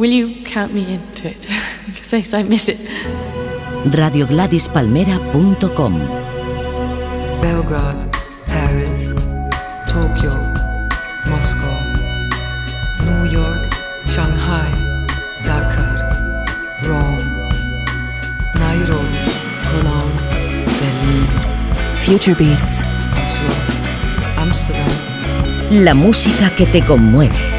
Will 0.00 0.10
you 0.10 0.42
count 0.46 0.72
me 0.72 0.90
into 0.90 1.28
it? 1.28 1.46
Because 1.92 2.32
I 2.32 2.42
miss 2.42 2.68
it. 2.70 2.78
RadioGladysPalmera.com 3.92 5.98
Belgrade, 7.42 8.10
Paris, 8.46 9.12
Tokyo, 9.86 10.32
Moscow, 11.28 11.76
New 13.04 13.24
York, 13.28 13.68
Shanghai, 14.06 14.70
Dakar, 15.44 16.00
Rome, 16.88 17.20
Nairobi, 18.56 19.28
Cologne, 19.68 20.16
Berlin, 20.80 21.28
Future 22.00 22.32
Beats. 22.34 22.84
Oslo, 23.22 23.52
Amsterdam. 24.38 24.88
La 25.70 25.92
música 25.92 26.48
que 26.56 26.64
te 26.64 26.82
conmueve. 26.82 27.49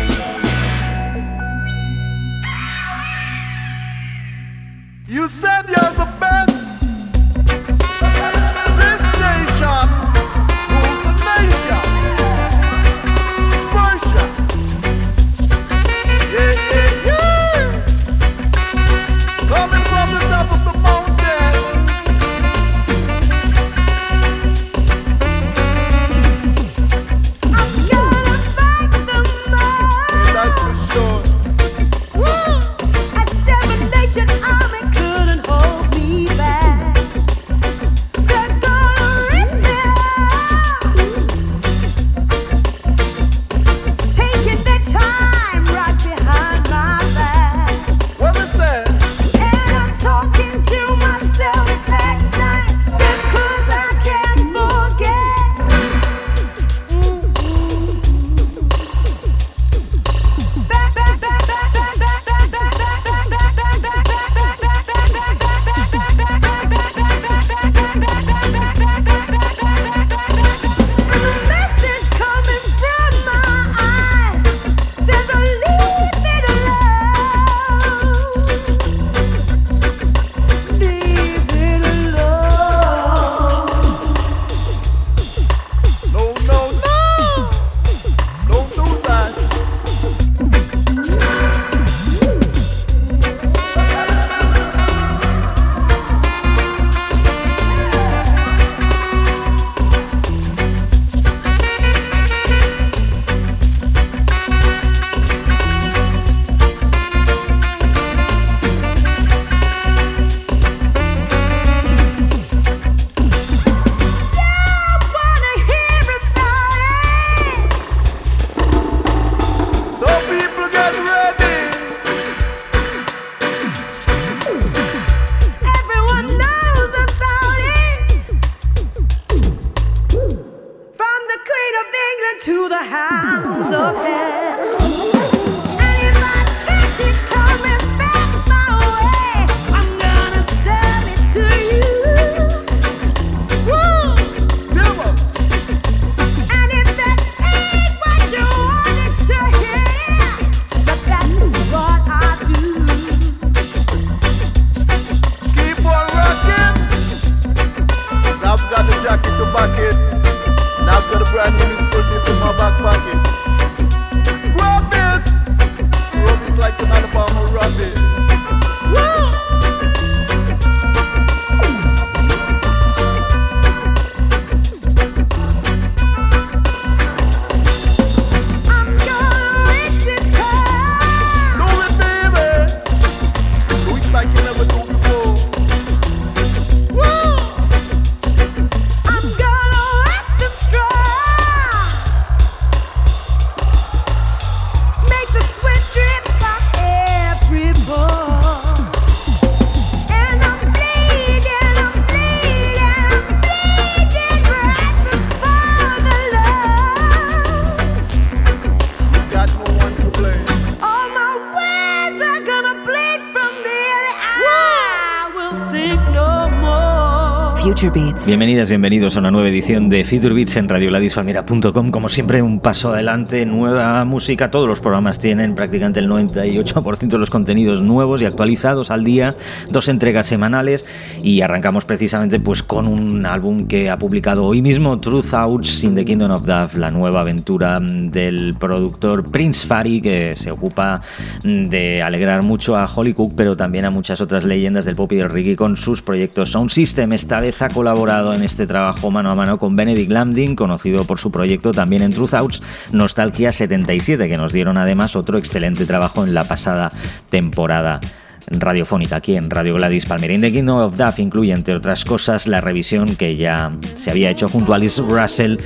Bienvenidas, 217.82 218.70
bienvenidos 218.70 219.16
a 219.16 219.20
una 219.22 219.32
nueva 219.32 219.50
edición 219.50 219.90
de 219.90 220.06
Future 220.06 220.36
Beats 220.36 220.56
en 220.58 220.70
radioladisfamira.com. 220.70 221.90
Como 221.90 222.10
siempre, 222.10 222.44
un 222.44 222.60
paso 222.60 222.94
adelante, 222.94 223.44
nueva 223.48 224.06
música. 224.06 224.52
Todos 224.52 224.68
los 224.68 224.80
programas 224.80 225.18
tienen 225.18 225.56
prácticamente 225.56 226.00
el 226.00 226.08
98% 226.08 227.08
de 227.08 227.18
los 227.18 227.32
contenidos 227.32 227.82
nuevos 227.82 228.22
y 228.22 228.26
actualizados 228.26 228.92
al 228.92 229.04
día, 229.04 229.34
dos 229.72 229.88
entregas 229.88 230.28
semanales 230.28 230.86
y 231.24 231.42
arrancamos 231.42 231.86
precisamente 231.86 232.40
pues 232.40 232.62
con 232.62 232.88
un 232.88 233.26
álbum 233.26 233.66
que 233.66 233.90
ha 233.90 233.98
publicado 233.98 234.46
hoy 234.46 234.62
mismo, 234.62 235.00
Truth 235.00 235.34
Outs 235.34 235.84
in 235.84 235.96
the 235.96 236.06
Kingdom 236.06 236.30
of 236.30 236.46
Duff, 236.46 236.76
la 236.76 236.92
nueva 236.92 237.22
aventura 237.22 237.80
del 237.82 238.58
productor 238.60 239.24
Prince 239.32 239.66
Fari 239.66 240.02
que 240.02 240.36
se 240.36 240.52
ocupa 240.52 241.02
de 241.44 242.04
alegrar 242.04 242.44
mucho 242.44 242.76
a 242.76 242.86
Holly 242.86 243.16
Cook, 243.16 243.34
pero 243.36 243.58
también 243.58 243.86
a 243.86 243.90
muchas 243.90 244.22
otras 244.22 244.46
leyendas 244.46 244.86
del 244.86 244.96
pop 244.96 245.12
y 245.14 245.16
del 245.16 245.32
reggae 245.32 245.56
con 245.56 245.76
sus 245.76 246.04
proyectos 246.04 246.52
Sound 246.52 246.70
System. 246.70 247.14
Esta 247.14 247.40
vez 247.40 247.60
ha 247.64 247.71
colaborado 247.72 248.34
en 248.34 248.44
este 248.44 248.68
trabajo 248.68 249.12
mano 249.12 249.32
a 249.32 249.36
mano 249.36 249.58
con 249.58 249.76
Benedict 249.76 250.12
Lambdin, 250.12 250.56
conocido 250.56 251.06
por 251.06 251.20
su 251.20 251.32
proyecto 251.32 251.72
también 251.72 252.02
en 252.02 252.14
Truth 252.14 252.34
Outs, 252.34 252.62
Nostalgia 252.92 253.52
77, 253.52 254.28
que 254.28 254.38
nos 254.38 254.54
dieron 254.54 254.78
además 254.78 255.16
otro 255.16 255.38
excelente 255.38 255.86
trabajo 255.86 256.24
en 256.24 256.34
la 256.34 256.44
pasada 256.44 256.92
temporada 257.30 258.00
radiofónica 258.48 259.18
aquí 259.18 259.36
en 259.36 259.50
Radio 259.50 259.76
Gladys 259.76 260.06
Palmera. 260.06 260.34
In 260.34 260.42
the 260.42 260.52
Kingdom 260.52 260.78
of 260.78 260.98
Duff 260.98 261.20
incluye, 261.20 261.54
entre 261.54 261.76
otras 261.76 262.06
cosas, 262.06 262.48
la 262.48 262.62
revisión 262.62 263.16
que 263.16 263.36
ya 263.36 263.72
se 263.96 264.12
había 264.12 264.30
hecho 264.30 264.50
junto 264.50 264.74
a 264.74 264.76
Alice 264.78 265.02
Russell 265.02 265.58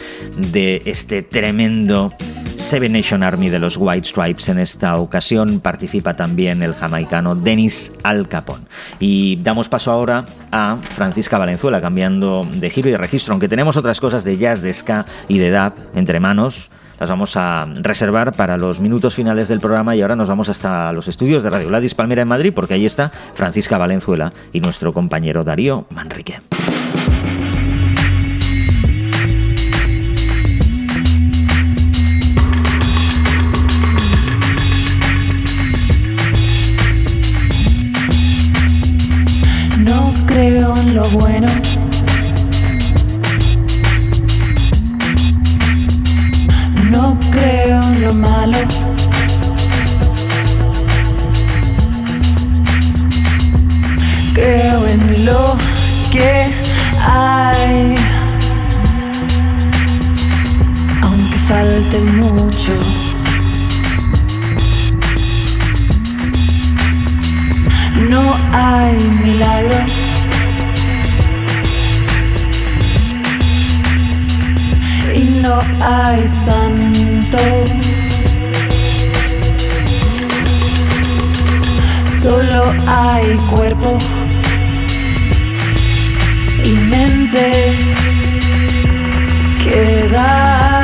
de 0.51 0.81
este 0.85 1.23
tremendo 1.23 2.11
Seven 2.55 2.93
Nation 2.93 3.23
Army 3.23 3.49
de 3.49 3.59
los 3.59 3.77
White 3.77 4.07
Stripes. 4.07 4.49
En 4.49 4.59
esta 4.59 4.95
ocasión 4.97 5.59
participa 5.59 6.15
también 6.15 6.61
el 6.61 6.73
jamaicano 6.73 7.35
Dennis 7.35 7.93
Al 8.03 8.27
Capone. 8.27 8.65
Y 8.99 9.37
damos 9.37 9.69
paso 9.69 9.91
ahora 9.91 10.25
a 10.51 10.77
Francisca 10.77 11.37
Valenzuela, 11.37 11.81
cambiando 11.81 12.47
de 12.53 12.69
giro 12.69 12.89
y 12.89 12.93
de 12.93 12.97
registro, 12.97 13.33
aunque 13.33 13.47
tenemos 13.49 13.77
otras 13.77 13.99
cosas 13.99 14.23
de 14.23 14.37
jazz, 14.37 14.61
de 14.61 14.73
ska 14.73 15.05
y 15.27 15.37
de 15.37 15.51
dub 15.51 15.73
entre 15.95 16.19
manos 16.19 16.69
las 16.99 17.09
vamos 17.09 17.35
a 17.37 17.65
reservar 17.65 18.33
para 18.33 18.57
los 18.57 18.79
minutos 18.79 19.15
finales 19.15 19.47
del 19.47 19.59
programa 19.59 19.95
y 19.95 20.01
ahora 20.01 20.15
nos 20.15 20.29
vamos 20.29 20.49
hasta 20.49 20.91
los 20.91 21.07
estudios 21.07 21.43
de 21.43 21.49
Radio 21.49 21.69
Ladis 21.69 21.95
Palmera 21.95 22.21
en 22.21 22.27
Madrid 22.27 22.53
porque 22.53 22.75
ahí 22.75 22.85
está 22.85 23.11
Francisca 23.33 23.77
Valenzuela 23.77 24.33
y 24.53 24.61
nuestro 24.61 24.93
compañero 24.93 25.43
Darío 25.43 25.85
Manrique. 25.89 26.39
No 39.79 40.13
creo 40.25 40.75
en 40.77 40.95
lo 40.95 41.03
bueno. 41.09 41.47
No 68.09 68.35
hay 68.53 68.97
milagro. 69.23 69.75
Y 75.13 75.25
no 75.43 75.61
hay 75.79 76.23
santo. 76.23 77.37
Solo 82.23 82.73
hay 82.87 83.35
cuerpo 83.51 83.99
y 86.63 86.71
mente 86.73 87.75
que 89.63 90.09
da. 90.11 90.74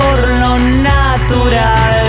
Por 0.00 0.28
lo 0.28 0.58
natural. 0.58 1.99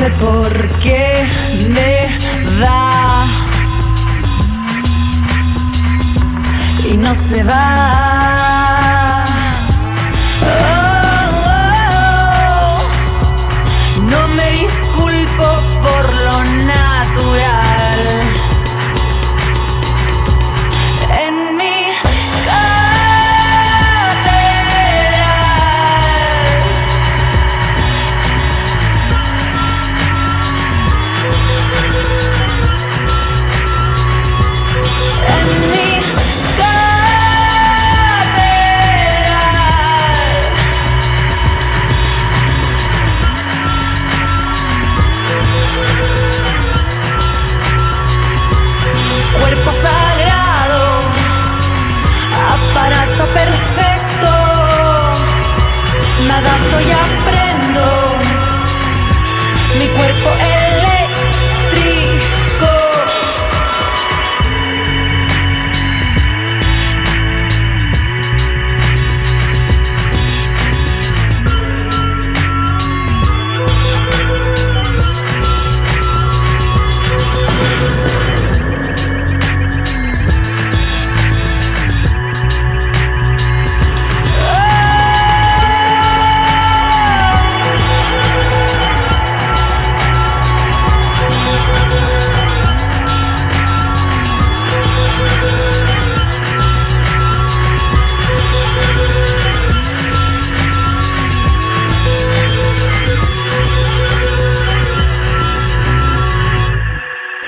Sé 0.00 0.10
por 0.12 0.68
qué 0.78 1.24
me 1.68 2.08
da. 2.58 3.26
Y 6.90 6.96
no 6.96 7.14
se 7.14 7.42
va. 7.44 8.49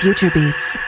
Future 0.03 0.33
Beats. 0.35 0.81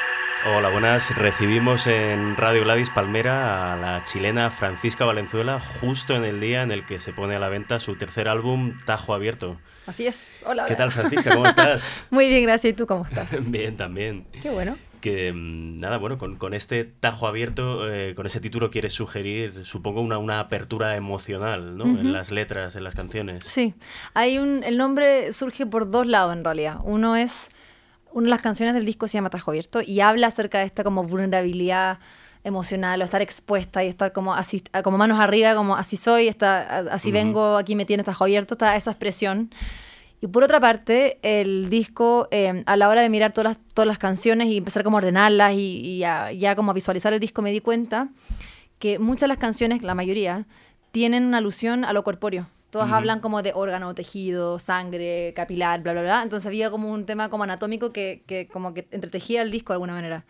Hola, 0.45 0.67
buenas. 0.67 1.15
Recibimos 1.15 1.88
en 1.88 2.36
Radio 2.36 2.63
Gladys 2.65 2.89
Palmera 2.89 3.72
a 3.72 3.77
la 3.77 4.03
chilena 4.03 4.51
Francisca 4.51 5.05
Valenzuela 5.05 5.62
justo 5.79 6.17
en 6.17 6.25
el 6.25 6.41
día 6.41 6.63
en 6.63 6.72
el 6.74 6.86
que 6.86 7.00
se 7.00 7.13
pone 7.13 7.34
a 7.38 7.39
la 7.39 7.48
venta 7.48 7.79
su 7.79 7.95
tercer 7.95 8.27
álbum 8.27 8.77
Tajo 8.86 9.13
Abierto. 9.13 9.55
Así 9.88 10.05
es. 10.05 10.43
Hola. 10.45 10.65
¿Qué 10.65 10.75
tal, 10.75 10.91
Francisca? 10.91 11.34
¿Cómo 11.34 11.48
estás? 11.48 12.03
Muy 12.10 12.27
bien, 12.27 12.43
gracias. 12.43 12.74
¿Y 12.74 12.75
tú 12.75 12.88
cómo 12.88 13.05
estás? 13.05 13.50
Bien, 13.50 13.77
también. 13.77 14.27
Qué 14.43 14.50
bueno. 14.50 14.77
que 15.00 15.31
mm, 15.31 15.79
nada, 15.79 15.95
bueno, 15.95 16.17
con, 16.17 16.36
con 16.36 16.53
este 16.53 16.84
tajo 16.84 17.25
abierto, 17.25 17.89
eh, 17.89 18.15
con 18.15 18.25
ese 18.25 18.41
título 18.41 18.69
quieres 18.69 18.91
sugerir, 18.91 19.63
supongo, 19.63 20.01
una, 20.01 20.17
una 20.17 20.41
apertura 20.41 20.98
emocional, 20.98 21.77
¿no? 21.77 21.86
En 21.86 22.12
las 22.12 22.31
letras, 22.31 22.75
en 22.75 22.84
las 22.84 22.95
canciones. 22.95 23.45
Sí, 23.45 23.75
hay 24.13 24.39
un, 24.39 24.62
el 24.65 24.75
nombre 24.75 25.31
surge 25.31 25.65
por 25.65 25.89
dos 25.89 26.05
lados 26.05 26.34
en 26.34 26.43
realidad. 26.43 26.79
Uno 26.84 27.15
es, 27.15 27.50
una 28.15 28.27
de 28.27 28.29
las 28.29 28.41
canciones 28.41 28.74
del 28.74 28.86
disco 28.86 29.10
se 29.10 29.17
llama 29.17 29.29
Tajo 29.29 29.51
Abierto 29.51 29.81
y 29.81 30.00
habla 30.00 30.27
acerca 30.27 30.60
de 30.60 30.63
esta 30.63 30.86
como 30.86 31.03
vulnerabilidad 31.03 32.00
emocional 32.45 33.01
o 33.01 33.03
estar 33.03 33.22
expuesta 33.22 33.84
y 33.84 33.89
estar 33.89 34.13
como 34.13 34.34
así, 34.34 34.63
como 34.86 34.98
manos 34.98 35.19
arriba, 35.19 35.53
como 35.53 35.75
así 35.75 35.98
soy, 35.98 36.29
está, 36.29 36.79
así 36.93 37.12
vengo, 37.12 37.57
aquí 37.57 37.75
me 37.75 37.86
tienes 37.86 38.05
tajo 38.05 38.24
abierto, 38.24 38.53
está 38.53 38.74
esa 38.77 38.91
expresión. 38.91 39.50
Y 40.22 40.27
por 40.27 40.45
otra 40.45 40.62
parte, 40.62 41.19
el 41.24 41.69
disco, 41.69 42.29
eh, 42.31 42.63
a 42.65 42.77
la 42.77 42.88
hora 42.88 43.01
de 43.01 43.10
mirar 43.10 43.34
todas 43.34 43.57
las, 43.57 43.67
todas 43.74 43.88
las 43.88 43.98
canciones 43.98 44.48
y 44.48 44.57
empezar 44.60 44.86
como 44.86 44.95
a 44.95 45.00
ordenarlas 45.00 45.51
y, 45.57 45.98
ya 45.98 46.55
como 46.55 46.72
a 46.72 46.74
visualizar 46.74 47.12
el 47.12 47.19
disco, 47.19 47.41
me 47.41 47.51
di 47.51 47.60
cuenta 47.60 48.07
que 48.79 48.98
muchas 48.98 49.22
de 49.22 49.27
las 49.27 49.39
canciones, 49.39 49.81
la 49.81 49.93
mayoría, 49.93 50.45
tienen 50.91 51.25
una 51.25 51.39
alusión 51.39 51.84
a 51.84 51.91
lo 51.91 52.05
corpóreo. 52.05 52.48
Todas 52.75 52.91
hablan 52.91 53.22
como 53.22 53.41
de 53.41 53.53
órgano, 53.55 53.96
tejido, 53.96 54.60
sangre, 54.60 55.32
capilar, 55.34 55.82
bla, 55.82 55.94
bla, 55.94 56.01
bla. 56.01 56.24
Entonces 56.24 56.46
había 56.46 56.70
como 56.70 56.91
un 56.91 57.05
tema 57.05 57.29
como 57.29 57.46
anatómico 57.46 57.94
que, 57.94 58.24
que 58.27 58.50
como 58.50 58.74
que 58.74 58.86
entretejía 58.91 59.44
el 59.44 59.50
disco 59.50 59.72
de 59.72 59.75
alguna 59.75 59.94
manera. 59.94 60.25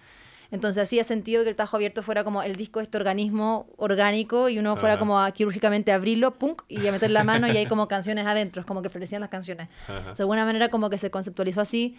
Entonces 0.51 0.83
hacía 0.83 1.03
sentido 1.03 1.43
que 1.43 1.49
el 1.49 1.55
tajo 1.55 1.75
abierto 1.75 2.03
fuera 2.03 2.23
como 2.23 2.43
el 2.43 2.55
disco 2.55 2.77
de 2.77 2.83
este 2.83 2.97
organismo 2.97 3.65
orgánico 3.77 4.47
y 4.47 4.59
uno 4.59 4.75
fuera 4.75 4.93
Ajá. 4.93 4.99
como 4.99 5.19
a 5.19 5.31
quirúrgicamente 5.31 5.91
abrirlo, 5.91 6.35
punk, 6.35 6.61
y 6.67 6.85
a 6.85 6.91
meter 6.91 7.09
la 7.09 7.23
mano 7.23 7.47
y 7.47 7.57
hay 7.57 7.65
como 7.65 7.87
canciones 7.87 8.27
adentro, 8.27 8.59
es 8.59 8.67
como 8.67 8.83
que 8.83 8.89
florecían 8.89 9.21
las 9.21 9.31
canciones. 9.31 9.69
Ajá. 9.87 10.13
De 10.13 10.21
alguna 10.21 10.45
manera 10.45 10.69
como 10.69 10.91
que 10.91 10.99
se 10.99 11.09
conceptualizó 11.09 11.61
así 11.61 11.97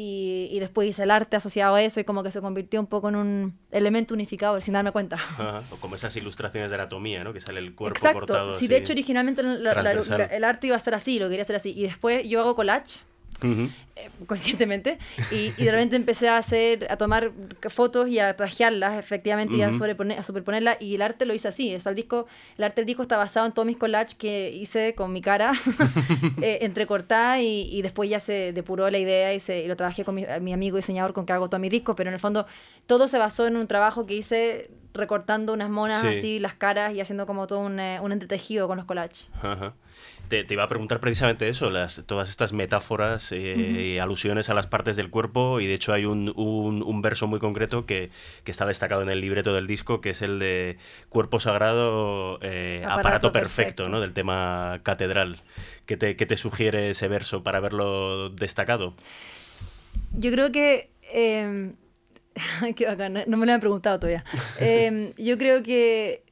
y, 0.00 0.48
y 0.52 0.60
después 0.60 0.88
hice 0.88 1.02
el 1.02 1.10
arte 1.10 1.34
asociado 1.36 1.74
a 1.74 1.82
eso 1.82 1.98
y 1.98 2.04
como 2.04 2.22
que 2.22 2.30
se 2.30 2.40
convirtió 2.40 2.78
un 2.78 2.86
poco 2.86 3.08
en 3.08 3.16
un 3.16 3.58
elemento 3.72 4.14
unificado 4.14 4.60
sin 4.60 4.74
darme 4.74 4.92
cuenta. 4.92 5.16
Ajá, 5.16 5.62
O 5.72 5.76
como 5.76 5.96
esas 5.96 6.14
ilustraciones 6.14 6.70
de 6.70 6.76
anatomía, 6.76 7.24
¿no? 7.24 7.32
Que 7.32 7.40
sale 7.40 7.58
el 7.58 7.74
cuerpo 7.74 7.96
Exacto. 7.96 8.20
cortado. 8.20 8.50
Sí, 8.52 8.56
así. 8.56 8.68
de 8.68 8.76
hecho 8.76 8.92
originalmente 8.92 9.42
la- 9.42 9.74
la- 9.74 9.82
la- 9.94 10.24
el 10.26 10.44
arte 10.44 10.68
iba 10.68 10.76
a 10.76 10.78
ser 10.78 10.94
así, 10.94 11.18
lo 11.18 11.28
quería 11.28 11.42
hacer 11.42 11.56
así. 11.56 11.72
Y 11.76 11.82
después 11.82 12.22
yo 12.28 12.40
hago 12.40 12.54
collage 12.54 13.00
Eh, 13.42 14.10
conscientemente. 14.26 14.98
Y, 15.30 15.52
y 15.56 15.64
de 15.64 15.70
repente 15.72 15.96
empecé 15.96 16.28
a 16.28 16.36
hacer 16.36 16.86
a 16.90 16.96
tomar 16.96 17.32
fotos 17.68 18.08
y 18.08 18.18
a 18.18 18.36
trajearlas 18.36 18.98
efectivamente 18.98 19.56
y 19.56 19.62
a, 19.62 19.72
sobreponer, 19.72 20.18
a 20.18 20.22
superponerlas. 20.22 20.76
Y 20.80 20.94
el 20.94 21.02
arte 21.02 21.24
lo 21.24 21.34
hice 21.34 21.48
así. 21.48 21.72
El 21.72 21.94
disco 21.94 22.26
el 22.56 22.64
arte 22.64 22.80
del 22.82 22.86
disco 22.86 23.02
está 23.02 23.16
basado 23.16 23.46
en 23.46 23.52
todos 23.52 23.66
mis 23.66 23.76
collages 23.76 24.14
que 24.14 24.50
hice 24.50 24.94
con 24.94 25.12
mi 25.12 25.20
cara 25.20 25.52
eh, 26.42 26.58
entrecortada 26.62 27.40
y, 27.40 27.68
y 27.72 27.82
después 27.82 28.08
ya 28.10 28.20
se 28.20 28.52
depuró 28.52 28.90
la 28.90 28.98
idea 28.98 29.34
y, 29.34 29.40
se, 29.40 29.64
y 29.64 29.68
lo 29.68 29.76
trabajé 29.76 30.04
con 30.04 30.14
mi, 30.14 30.24
mi 30.40 30.52
amigo 30.52 30.76
diseñador 30.76 31.12
con 31.12 31.26
que 31.26 31.32
hago 31.32 31.48
todos 31.48 31.60
mis 31.60 31.70
discos 31.70 31.94
pero 31.96 32.10
en 32.10 32.14
el 32.14 32.20
fondo 32.20 32.46
todo 32.86 33.08
se 33.08 33.18
basó 33.18 33.46
en 33.46 33.56
un 33.56 33.66
trabajo 33.66 34.06
que 34.06 34.14
hice 34.14 34.70
recortando 34.94 35.52
unas 35.52 35.70
monas 35.70 36.00
Sí. 36.00 36.08
así 36.08 36.38
las 36.38 36.54
caras 36.54 36.94
y 36.94 37.00
haciendo 37.00 37.26
como 37.26 37.46
todo 37.46 37.60
un, 37.60 37.78
eh, 37.80 37.98
un 38.00 38.12
entretejido 38.12 38.66
con 38.68 38.76
los 38.76 38.86
collages. 38.86 39.30
Ajá. 39.42 39.74
Te, 40.28 40.44
te 40.44 40.52
iba 40.54 40.62
a 40.64 40.68
preguntar 40.68 41.00
precisamente 41.00 41.48
eso, 41.48 41.70
las, 41.70 42.02
todas 42.06 42.28
estas 42.28 42.52
metáforas 42.52 43.32
eh, 43.32 43.94
y 43.94 43.98
alusiones 43.98 44.50
a 44.50 44.54
las 44.54 44.66
partes 44.66 44.94
del 44.96 45.08
cuerpo, 45.08 45.58
y 45.60 45.66
de 45.66 45.72
hecho 45.72 45.94
hay 45.94 46.04
un, 46.04 46.32
un- 46.36 46.82
un 46.82 47.00
verso 47.02 47.26
muy 47.26 47.38
concreto 47.38 47.86
que, 47.86 48.10
que 48.44 48.50
está 48.50 48.66
destacado 48.66 49.00
en 49.02 49.08
el 49.08 49.22
libreto 49.22 49.54
del 49.54 49.66
disco, 49.66 50.02
que 50.02 50.10
es 50.10 50.20
el 50.20 50.38
de 50.38 50.76
Cuerpo 51.08 51.40
Sagrado, 51.40 52.38
eh, 52.42 52.82
aparato, 52.84 52.98
Aparato 53.00 53.32
perfecto, 53.32 53.64
perfecto. 53.84 53.88
¿no? 53.88 54.00
del 54.02 54.12
tema 54.12 54.80
catedral. 54.82 55.38
¿Qué 55.86 55.96
te, 55.96 56.14
qué 56.16 56.26
te 56.26 56.36
sugiere 56.36 56.90
ese 56.90 57.08
verso 57.08 57.42
para 57.42 57.60
verlo 57.60 58.28
destacado? 58.28 58.92
Yo 60.12 60.30
creo 60.30 60.52
que... 60.52 60.90
eh, 61.12 61.72
qué 62.76 62.84
bacán, 62.86 63.14
no- 63.26 63.36
me 63.38 63.46
lo 63.46 63.52
han 63.52 63.60
preguntado 63.60 63.98
todavía. 63.98 64.24
Eh, 64.60 65.14
yo 65.16 65.38
creo 65.38 65.62
que 65.62 66.22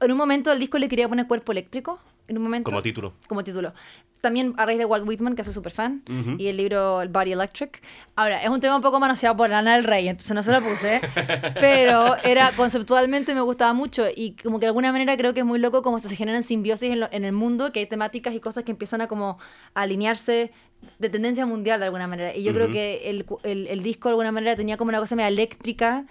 en 0.00 0.10
un 0.12 0.18
momento 0.18 0.50
al 0.50 0.58
disco 0.58 0.78
le 0.78 0.88
quería 0.88 1.08
poner 1.08 1.26
cuerpo 1.26 1.52
eléctrico. 1.52 1.98
En 2.28 2.36
un 2.36 2.42
momento. 2.44 2.70
Como 2.70 2.82
título. 2.82 3.12
Como 3.26 3.42
título. 3.44 3.72
También 4.20 4.54
a 4.56 4.66
raíz 4.66 4.78
de 4.78 4.84
Walt 4.84 5.06
Whitman, 5.06 5.36
que 5.36 5.44
soy 5.44 5.54
súper 5.54 5.70
fan, 5.70 6.02
Ujú. 6.10 6.34
y 6.38 6.48
el 6.48 6.56
libro 6.56 7.00
El 7.02 7.08
Body 7.08 7.32
Electric. 7.32 7.80
Ahora, 8.16 8.42
es 8.42 8.48
un 8.50 8.60
tema 8.60 8.74
un 8.74 8.82
poco 8.82 8.98
manoseado 8.98 9.36
por 9.36 9.48
Lana 9.48 9.76
del 9.76 9.84
Rey, 9.84 10.08
entonces 10.08 10.34
no 10.34 10.42
se 10.42 10.50
lo 10.50 10.60
puse, 10.60 11.00
pero 11.60 12.16
era 12.24 12.50
conceptualmente 12.56 13.32
me 13.32 13.40
gustaba 13.42 13.72
mucho 13.74 14.06
y 14.14 14.32
como 14.42 14.58
que 14.58 14.64
de 14.64 14.68
alguna 14.70 14.90
manera 14.90 15.16
creo 15.16 15.34
que 15.34 15.40
es 15.40 15.46
muy 15.46 15.60
loco 15.60 15.82
como 15.82 16.00
se 16.00 16.14
generan 16.16 16.42
simbiosis 16.42 16.90
en, 16.90 17.00
lo- 17.00 17.08
en 17.12 17.24
el 17.24 17.32
mundo, 17.32 17.72
que 17.72 17.78
hay 17.78 17.86
temáticas 17.86 18.34
y 18.34 18.40
cosas 18.40 18.64
que 18.64 18.72
empiezan 18.72 19.00
a 19.02 19.06
como 19.06 19.38
a 19.74 19.82
alinearse 19.82 20.50
de 20.98 21.08
tendencia 21.10 21.46
mundial 21.46 21.78
de 21.78 21.86
alguna 21.86 22.08
manera. 22.08 22.34
Y 22.34 22.42
yo 22.42 22.52
creo 22.52 22.64
Ujú. 22.66 22.72
que 22.74 23.08
el, 23.10 23.24
el, 23.44 23.66
el 23.68 23.82
disco 23.84 24.08
de 24.08 24.14
alguna 24.14 24.32
manera 24.32 24.56
tenía 24.56 24.76
como 24.76 24.88
una 24.88 24.98
cosa 24.98 25.14
media 25.14 25.28
eléctrica, 25.28 26.06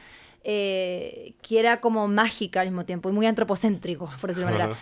eh, 0.50 1.34
que 1.42 1.60
era 1.60 1.82
como 1.82 2.08
mágica 2.08 2.62
al 2.62 2.68
mismo 2.68 2.86
tiempo 2.86 3.10
y 3.10 3.12
muy 3.12 3.26
antropocéntrico, 3.26 4.10
por 4.22 4.30
decirlo 4.30 4.48
de 4.48 4.54
manera. 4.58 4.78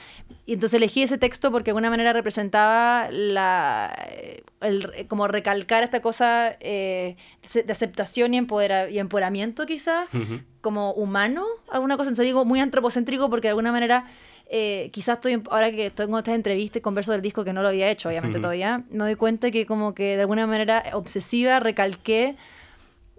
Y 0.46 0.54
entonces 0.54 0.76
elegí 0.78 1.02
ese 1.02 1.18
texto 1.18 1.52
porque 1.52 1.66
de 1.66 1.72
alguna 1.72 1.90
manera 1.90 2.14
representaba 2.14 3.10
la, 3.10 3.98
eh, 4.12 4.44
el- 4.62 5.08
como 5.08 5.28
recalcar 5.28 5.82
esta 5.84 6.04
cosa 6.04 6.56
eh, 6.60 7.16
de 7.52 7.72
aceptación 7.72 8.36
y, 8.36 8.38
empodera- 8.38 8.92
y 8.92 9.00
empoderamiento 9.00 9.66
quizás, 9.66 10.08
Ujú. 10.14 10.42
como 10.62 10.92
humano, 10.94 11.44
alguna 11.72 11.98
cosa, 11.98 12.10
entonces 12.10 12.26
digo 12.28 12.46
muy 12.46 12.60
antropocéntrico 12.60 13.28
porque 13.32 13.48
de 13.48 13.50
alguna 13.50 13.72
manera 13.72 14.06
eh, 14.48 14.92
quizás 14.94 15.16
estoy, 15.16 15.42
ahora 15.50 15.72
que 15.72 15.88
estoy 15.88 16.06
con 16.08 16.20
estas 16.20 16.36
entrevistas 16.36 16.78
y 16.78 16.82
converso 16.82 17.12
del 17.12 17.24
disco 17.24 17.44
que 17.44 17.52
no 17.54 17.64
lo 17.64 17.70
había 17.70 17.90
hecho 17.90 18.10
obviamente 18.10 18.38
Ujú. 18.38 18.44
todavía, 18.44 18.84
me 18.92 19.00
doy 19.06 19.16
cuenta 19.16 19.50
que 19.50 19.66
como 19.66 19.96
que 19.96 20.16
de 20.16 20.22
alguna 20.22 20.46
manera 20.46 20.84
obsesiva 20.94 21.60
recalqué 21.60 22.36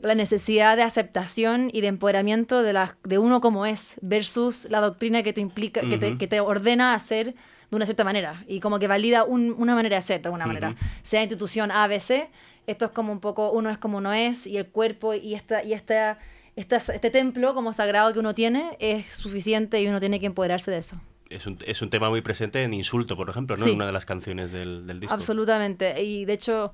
la 0.06 0.14
necesidad 0.14 0.76
de 0.76 0.82
aceptación 0.82 1.70
y 1.72 1.80
de 1.80 1.88
empoderamiento 1.88 2.62
de, 2.62 2.72
la, 2.72 2.96
de 3.04 3.18
uno 3.18 3.40
como 3.40 3.66
es 3.66 3.96
versus 4.02 4.66
la 4.70 4.80
doctrina 4.80 5.22
que 5.22 5.32
te 5.32 5.40
implica, 5.40 5.80
que, 5.82 5.98
te, 5.98 6.16
que 6.18 6.26
te 6.26 6.40
ordena 6.40 6.94
hacer 6.94 7.34
de 7.70 7.76
una 7.76 7.84
cierta 7.84 8.04
manera 8.04 8.44
y 8.46 8.60
como 8.60 8.78
que 8.78 8.86
valida 8.88 9.25
un- 9.25 9.54
una 9.58 9.75
manera 9.75 9.96
de 9.96 10.02
ser 10.02 10.22
de 10.22 10.28
alguna 10.28 10.46
manera. 10.46 10.75
Sea 11.02 11.22
institución 11.22 11.70
A, 11.70 11.86
B, 11.88 11.98
C, 12.00 12.28
esto 12.66 12.84
es 12.86 12.90
como 12.92 13.12
un 13.12 13.20
poco, 13.20 13.50
uno 13.50 13.70
es 13.70 13.78
como 13.78 13.98
uno 13.98 14.12
es 14.12 14.46
y 14.46 14.56
el 14.56 14.66
cuerpo 14.66 15.14
y, 15.14 15.34
esta, 15.34 15.62
y 15.64 15.72
esta, 15.72 16.18
esta- 16.56 16.76
este 16.76 17.10
templo 17.10 17.54
como 17.54 17.72
sagrado 17.72 18.12
que 18.12 18.18
uno 18.20 18.34
tiene 18.34 18.76
es 18.80 19.06
suficiente 19.06 19.80
y 19.82 19.88
uno 19.88 19.98
tiene 20.00 20.20
que 20.20 20.26
empoderarse 20.26 20.70
de 20.70 20.78
eso. 20.78 21.00
Es 21.28 21.44
un, 21.48 21.58
es 21.66 21.82
un 21.82 21.90
tema 21.90 22.08
muy 22.08 22.20
presente 22.22 22.62
en 22.62 22.72
Insulto, 22.72 23.16
por 23.16 23.28
ejemplo, 23.28 23.56
¿no? 23.56 23.64
Sí. 23.64 23.70
En 23.70 23.76
una 23.76 23.86
de 23.86 23.92
las 23.92 24.06
canciones 24.06 24.52
del, 24.52 24.86
del 24.86 25.00
disco. 25.00 25.12
Absolutamente. 25.12 26.00
Y 26.00 26.25
de 26.25 26.32
hecho, 26.34 26.72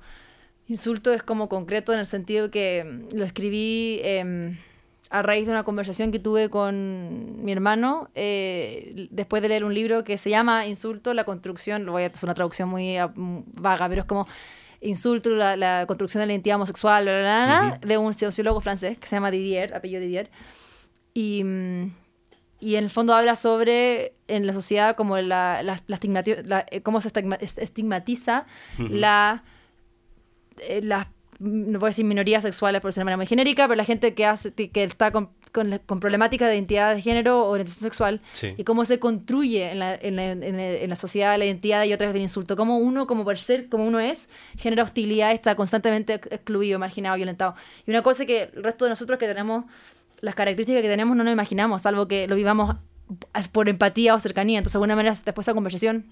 insulto 0.67 1.11
es 1.13 1.23
como 1.23 1.49
concreto 1.49 1.93
en 1.93 1.99
el 1.99 2.05
sentido 2.05 2.49
que 2.51 2.83
mm, 2.83 3.15
lo 3.17 3.25
escribí 3.25 3.99
em, 4.03 4.57
a 5.09 5.21
raíz 5.21 5.45
de 5.45 5.51
una 5.51 5.63
conversación 5.63 6.11
que 6.11 6.19
tuve 6.19 6.49
con 6.49 7.43
mi 7.43 7.51
hermano 7.51 8.09
eh, 8.15 9.07
después 9.11 9.41
de 9.43 9.49
leer 9.49 9.63
un 9.63 9.73
libro 9.73 10.03
que 10.03 10.17
se 10.17 10.29
llama 10.29 10.65
Insulto, 10.65 11.13
la 11.13 11.23
construcción, 11.23 11.85
lo 11.85 11.91
voy 11.91 12.03
a 12.03 12.07
hacer 12.07 12.23
una 12.25 12.33
traducción 12.33 12.69
muy 12.69 12.97
ah, 12.97 13.11
vaga, 13.15 13.87
pero 13.89 14.01
es 14.01 14.07
como 14.07 14.27
Insulto, 14.81 15.29
la, 15.29 15.55
la 15.55 15.85
construcción 15.87 16.19
de 16.21 16.27
la 16.27 16.33
identidad 16.33 16.55
homosexual, 16.57 17.03
bla, 17.05 17.19
bla, 17.19 17.45
bla, 17.45 17.77
bla, 17.79 17.87
de 17.87 17.97
un 17.97 18.13
sociólogo 18.13 18.59
francés 18.59 18.97
que 18.97 19.07
se 19.07 19.15
llama 19.15 19.31
Didier, 19.31 19.73
apellido 19.75 20.01
Didier. 20.01 20.29
Y, 21.13 21.41
mm, 21.43 21.93
y 22.59 22.75
en 22.75 22.83
el 22.85 22.89
fondo 22.89 23.13
habla 23.13 23.35
sobre 23.37 24.13
en 24.27 24.45
la 24.47 24.51
sociedad 24.51 24.95
como 24.97 25.17
la, 25.19 25.61
eh, 26.71 26.81
cómo 26.81 26.99
se 27.01 27.07
estigma- 27.13 27.37
est- 27.39 27.59
estigmatiza 27.59 28.45
la, 28.89 29.43
las, 30.83 31.07
mm, 31.39 31.71
no 31.71 31.79
puedo 31.79 31.89
decir 31.89 32.05
minorías 32.05 32.43
sexuales 32.43 32.81
por 32.81 32.93
ser 32.93 33.01
de 33.01 33.05
manera 33.05 33.17
muy 33.17 33.25
genérica, 33.27 33.67
pero 33.67 33.75
la 33.75 33.85
gente 33.85 34.13
que, 34.13 34.25
hace, 34.25 34.53
que 34.53 34.83
está 34.83 35.11
con, 35.11 35.29
con, 35.51 35.79
con 35.85 35.99
problemática 35.99 36.47
de 36.47 36.55
identidad 36.55 36.95
de 36.95 37.01
género 37.01 37.43
o 37.45 37.49
orientación 37.49 37.83
sexual 37.83 38.21
Sí. 38.33 38.53
y 38.57 38.63
cómo 38.63 38.85
se 38.85 38.99
construye 38.99 39.71
en 39.71 39.79
la, 39.79 39.93
en 39.95 40.15
la, 40.15 40.31
en 40.31 40.39
la- 40.57 40.69
en 40.71 40.89
la 40.89 40.95
sociedad 40.95 41.37
la 41.37 41.45
identidad 41.45 41.83
y 41.85 41.93
otra 41.93 42.07
vez 42.07 42.13
del 42.13 42.23
insulto. 42.23 42.55
Cómo 42.55 42.77
uno, 42.77 43.05
como 43.07 43.23
por 43.23 43.37
ser 43.37 43.69
como 43.69 43.85
uno 43.85 43.99
es, 43.99 44.29
genera 44.57 44.83
hostilidad, 44.83 45.31
está 45.31 45.55
constantemente 45.55 46.15
ex- 46.15 46.27
excluido, 46.31 46.79
marginado, 46.79 47.15
violentado. 47.17 47.55
Y 47.85 47.91
una 47.91 48.01
cosa 48.01 48.25
que 48.25 48.49
el 48.55 48.63
resto 48.63 48.85
de 48.85 48.89
nosotros 48.89 49.19
que 49.19 49.27
tenemos 49.27 49.65
las 50.21 50.35
características 50.35 50.81
que 50.81 50.87
tenemos 50.89 51.17
no 51.17 51.23
nos 51.23 51.33
imaginamos, 51.33 51.81
salvo 51.81 52.07
que 52.07 52.27
lo 52.27 52.35
vivamos 52.35 52.77
por 53.51 53.67
empatía 53.69 54.15
o 54.15 54.19
cercanía. 54.19 54.57
Entonces, 54.59 54.73
de 54.73 54.77
alguna 54.77 54.95
manera, 54.95 55.13
después 55.13 55.35
de 55.45 55.51
esa 55.51 55.53
conversación 55.53 56.05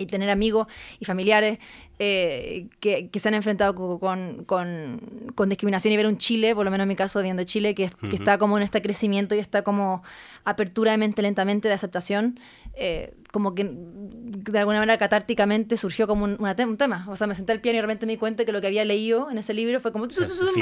y 0.00 0.06
tener 0.06 0.30
amigos 0.30 0.66
y 0.98 1.04
familiares 1.04 1.58
eh, 1.98 2.66
que, 2.80 3.08
que 3.08 3.18
se 3.20 3.28
han 3.28 3.34
enfrentado 3.34 3.74
co- 3.74 3.98
con, 4.00 4.44
con, 4.46 5.00
con 5.34 5.48
discriminación 5.50 5.92
y 5.92 5.96
ver 5.98 6.06
un 6.06 6.16
Chile, 6.16 6.54
por 6.54 6.64
lo 6.64 6.70
menos 6.70 6.84
en 6.84 6.88
mi 6.88 6.96
caso, 6.96 7.20
viendo 7.22 7.44
Chile, 7.44 7.74
que, 7.74 7.84
es- 7.84 7.94
que 7.94 8.06
Ujú. 8.06 8.16
está 8.16 8.38
como 8.38 8.56
en 8.56 8.62
este 8.64 8.80
crecimiento 8.80 9.34
y 9.34 9.38
está 9.38 9.62
como 9.62 10.02
apertura 10.44 10.92
de 10.92 10.98
mente 10.98 11.20
lentamente 11.20 11.68
de 11.68 11.74
aceptación, 11.74 12.40
eh, 12.74 13.12
como 13.30 13.54
que 13.54 13.68
de 13.70 14.58
alguna 14.58 14.78
manera 14.78 14.98
catárticamente 14.98 15.76
surgió 15.76 16.06
como 16.06 16.24
un, 16.24 16.36
una 16.40 16.56
te- 16.56 16.64
un 16.64 16.78
tema. 16.78 17.04
O 17.08 17.16
sea, 17.16 17.26
me 17.26 17.34
senté 17.34 17.52
al 17.52 17.60
piano 17.60 17.74
y 17.74 17.78
de 17.78 17.82
repente 17.82 18.06
me 18.06 18.12
di 18.12 18.18
cuenta 18.18 18.46
que 18.46 18.52
lo 18.52 18.60
que 18.62 18.68
había 18.68 18.84
leído 18.86 19.30
en 19.30 19.36
ese 19.36 19.52
libro 19.52 19.78
fue 19.80 19.92
como... 19.92 20.06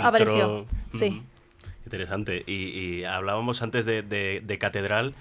Apareció. 0.02 0.66
Sí. 0.92 1.22
Interesante. 1.84 2.42
Y, 2.46 2.52
y 2.52 3.04
hablábamos 3.04 3.62
antes 3.62 3.86
de, 3.86 4.02
de- 4.02 4.42
de 4.44 4.58
Catedral, 4.58 5.14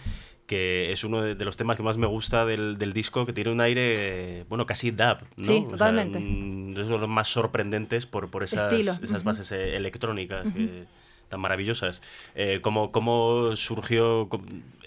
que 0.47 0.93
es 0.93 1.03
uno 1.03 1.21
de, 1.21 1.45
los 1.45 1.57
temas 1.57 1.75
que 1.75 1.83
más 1.83 1.97
me 1.97 2.07
gusta 2.07 2.45
del, 2.45 2.77
del 2.77 2.93
disco, 2.93 3.25
que 3.25 3.33
tiene 3.33 3.51
un 3.51 3.59
aire, 3.59 4.45
bueno, 4.47 4.65
casi 4.65 4.91
dub, 4.91 5.17
¿no? 5.35 5.43
Sí, 5.43 5.57
O 5.57 5.61
sea, 5.61 5.69
totalmente. 5.69 6.19
mm, 6.19 6.71
es 6.71 6.85
uno 6.85 6.95
de 6.95 6.99
los 7.01 7.09
más 7.09 7.27
sorprendentes 7.27 8.05
por, 8.05 8.29
por 8.29 8.43
esas, 8.43 8.73
esas 8.73 9.23
bases 9.25 9.51
eh, 9.51 9.75
electrónicas 9.75 10.47
que 10.53 10.85
tan 11.27 11.39
maravillosas. 11.39 12.01
Eh, 12.35 12.59
¿cómo, 12.61 12.91
¿Cómo 12.91 13.55
surgió 13.55 14.29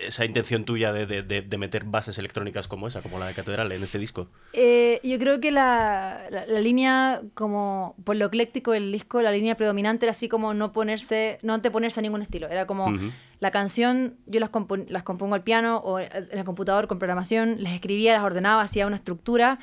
esa 0.01 0.25
intención 0.25 0.65
tuya 0.65 0.93
de, 0.93 1.07
de- 1.07 1.23
de- 1.43 1.59
meter 1.59 1.85
bases 1.85 2.17
electrónicas 2.19 2.69
como 2.69 2.89
esa, 2.89 3.03
como 3.03 3.19
la 3.19 3.27
de 3.27 3.35
Catedral, 3.35 3.71
en 3.73 3.83
este 3.83 3.99
disco? 3.99 4.29
Eh, 4.55 4.99
yo 5.05 5.19
creo 5.19 5.41
que 5.41 5.51
la, 5.51 6.23
la- 6.31 6.47
la 6.47 6.61
línea, 6.61 7.21
como 7.35 7.95
por 8.05 8.17
lo 8.17 8.27
ecléctico 8.27 8.73
del 8.73 8.91
disco, 8.93 9.21
la 9.23 9.31
línea 9.33 9.57
predominante 9.57 10.07
era 10.07 10.13
así 10.13 10.29
como 10.29 10.55
no 10.55 10.73
ponerse, 10.73 11.39
no 11.43 11.53
anteponerse 11.55 12.01
a 12.01 12.03
ningún 12.03 12.23
estilo. 12.23 12.49
Era 12.49 12.67
como 12.67 12.87
Ujú. 12.87 13.11
la 13.41 13.51
canción, 13.51 14.15
yo 14.27 14.41
las, 14.41 14.51
compo- 14.51 14.87
las 14.89 15.03
compongo 15.03 15.35
al 15.35 15.43
piano 15.43 15.77
o 15.79 15.99
en 16.01 16.11
el 16.31 16.45
computador 16.45 16.87
con 16.89 16.99
programación, 16.99 17.63
las 17.63 17.75
escribía, 17.75 18.15
las 18.15 18.23
ordenaba, 18.23 18.63
hacía 18.63 18.87
una 18.87 18.97
estructura, 18.97 19.59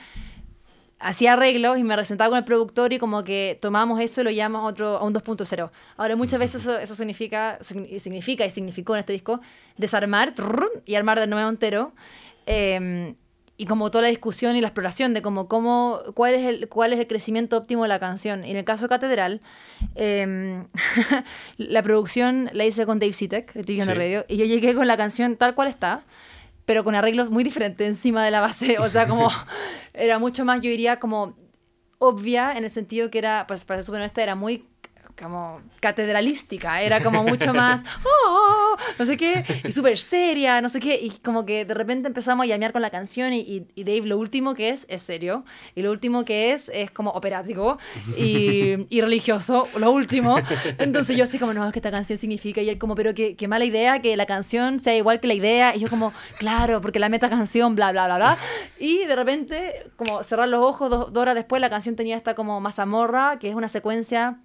hacía 0.99 1.33
arreglos 1.33 1.77
y 1.77 1.83
me 1.83 1.95
presentaba 1.95 2.29
con 2.29 2.37
el 2.39 2.43
productor 2.43 2.91
y 2.93 2.99
como 2.99 3.23
que 3.23 3.57
tomábamos 3.61 3.99
eso 3.99 4.21
y 4.21 4.23
lo 4.23 4.31
llevamos 4.31 4.61
a, 4.61 4.65
otro, 4.65 4.97
a 4.97 5.03
un 5.03 5.13
2.0. 5.13 5.69
Ahora, 5.97 6.15
muchas 6.15 6.39
veces 6.39 6.61
eso, 6.61 6.77
eso 6.77 6.95
significa, 6.95 7.59
signi- 7.59 7.99
significa 7.99 8.45
y 8.45 8.49
significó 8.49 8.95
en 8.95 8.99
este 9.01 9.13
disco 9.13 9.39
desarmar 9.77 10.33
trrrrun, 10.33 10.69
y 10.85 10.95
armar 10.95 11.19
de 11.19 11.27
nuevo 11.27 11.47
entero. 11.49 11.93
Eh, 12.45 13.13
y 13.59 13.65
como 13.65 13.89
toda 13.89 14.03
la 14.03 14.07
discusión 14.09 14.55
y 14.55 14.61
la 14.61 14.67
exploración 14.67 15.15
de 15.15 15.23
como, 15.23 15.47
cómo, 15.47 16.01
cuál, 16.13 16.35
es 16.35 16.45
el, 16.45 16.69
cuál 16.69 16.93
es 16.93 16.99
el 16.99 17.07
crecimiento 17.07 17.57
óptimo 17.57 17.81
de 17.83 17.89
la 17.89 17.99
canción. 17.99 18.45
Y 18.45 18.51
en 18.51 18.57
el 18.57 18.63
caso 18.65 18.85
de 18.85 18.89
Catedral, 18.89 19.41
eh, 19.95 20.63
la 21.57 21.81
producción 21.83 22.49
la 22.53 22.65
hice 22.65 22.85
con 22.85 22.99
Dave 22.99 23.13
Sitek, 23.13 23.53
de 23.53 23.63
TV 23.63 23.81
on 23.81 23.87
the 23.87 23.93
Sí. 23.93 23.97
Radio, 23.99 24.25
y 24.27 24.37
yo 24.37 24.45
llegué 24.45 24.75
con 24.75 24.85
la 24.87 24.95
canción 24.95 25.37
tal 25.37 25.55
cual 25.55 25.69
está, 25.69 26.01
pero 26.67 26.83
con 26.83 26.95
arreglos 26.95 27.31
muy 27.31 27.45
diferentes 27.45 27.87
encima 27.87 28.25
de 28.25 28.29
la 28.29 28.41
base. 28.41 28.77
O 28.77 28.89
sea, 28.89 29.07
como 29.07 29.31
era 29.93 30.19
mucho 30.19 30.43
más, 30.43 30.61
yo 30.61 30.69
diría, 30.69 30.99
como 30.99 31.33
obvia 31.97 32.57
en 32.57 32.65
el 32.65 32.71
sentido 32.71 33.09
que 33.09 33.19
era, 33.19 33.47
pues 33.47 33.63
para 33.63 33.77
ser 33.77 33.85
súper 33.85 34.01
honesta, 34.01 34.21
era 34.21 34.35
muy 34.35 34.65
como 35.19 35.61
catedralística, 35.79 36.81
era 36.81 37.01
como 37.01 37.23
mucho 37.23 37.53
más, 37.53 37.83
"Oh", 38.27 38.75
no 38.99 39.05
sé 39.05 39.17
qué, 39.17 39.43
y 39.63 39.71
súper 39.71 39.97
seria, 39.97 40.61
no 40.61 40.69
sé 40.69 40.79
qué, 40.79 40.95
y 41.01 41.09
como 41.23 41.45
que 41.45 41.65
de 41.65 41.73
repente 41.73 42.07
empezamos 42.07 42.43
a 42.43 42.47
llamear 42.47 42.71
con 42.71 42.81
la 42.81 42.89
canción 42.89 43.33
y, 43.33 43.39
y- 43.39 43.67
y 43.75 43.83
Dave 43.83 44.01
lo 44.07 44.17
último 44.17 44.53
que 44.55 44.69
es 44.69 44.85
es 44.89 45.01
serio, 45.01 45.43
y 45.75 45.81
lo 45.81 45.91
último 45.91 46.23
que 46.25 46.51
es 46.53 46.69
es 46.73 46.91
como 46.91 47.09
operático 47.11 47.77
y, 48.17 48.85
y 48.89 49.01
religioso, 49.01 49.67
lo 49.77 49.91
último, 49.91 50.37
entonces 50.77 51.17
yo 51.17 51.23
así 51.23 51.39
como, 51.39 51.53
no, 51.53 51.65
es 51.65 51.73
que 51.73 51.79
esta 51.79 51.91
canción 51.91 52.17
significa, 52.19 52.61
y 52.61 52.69
él 52.69 52.77
como, 52.77 52.95
pero 52.95 53.13
qué, 53.13 53.35
qué 53.35 53.47
mala 53.47 53.65
idea 53.65 54.01
que 54.01 54.15
la 54.17 54.25
canción 54.25 54.79
sea 54.79 54.95
igual 54.95 55.19
que 55.19 55.27
la 55.27 55.33
idea, 55.33 55.75
y 55.75 55.79
yo 55.79 55.89
como, 55.89 56.13
claro, 56.37 56.79
porque 56.81 56.99
la 56.99 57.09
meta 57.09 57.29
canción, 57.29 57.75
bla, 57.75 57.91
bla, 57.91 58.05
bla, 58.05 58.17
bla, 58.17 58.37
y 58.79 59.05
de 59.05 59.15
repente, 59.15 59.83
como 59.95 60.21
cerrar 60.23 60.47
los 60.49 60.63
ojos, 60.63 60.89
dos, 60.89 61.11
dos 61.13 61.21
horas 61.21 61.35
después 61.35 61.59
la 61.61 61.69
canción 61.69 61.95
tenía 61.95 62.15
esta 62.17 62.35
como 62.35 62.59
mazamorra, 62.61 63.39
que 63.39 63.49
es 63.49 63.55
una 63.55 63.67
secuencia 63.67 64.37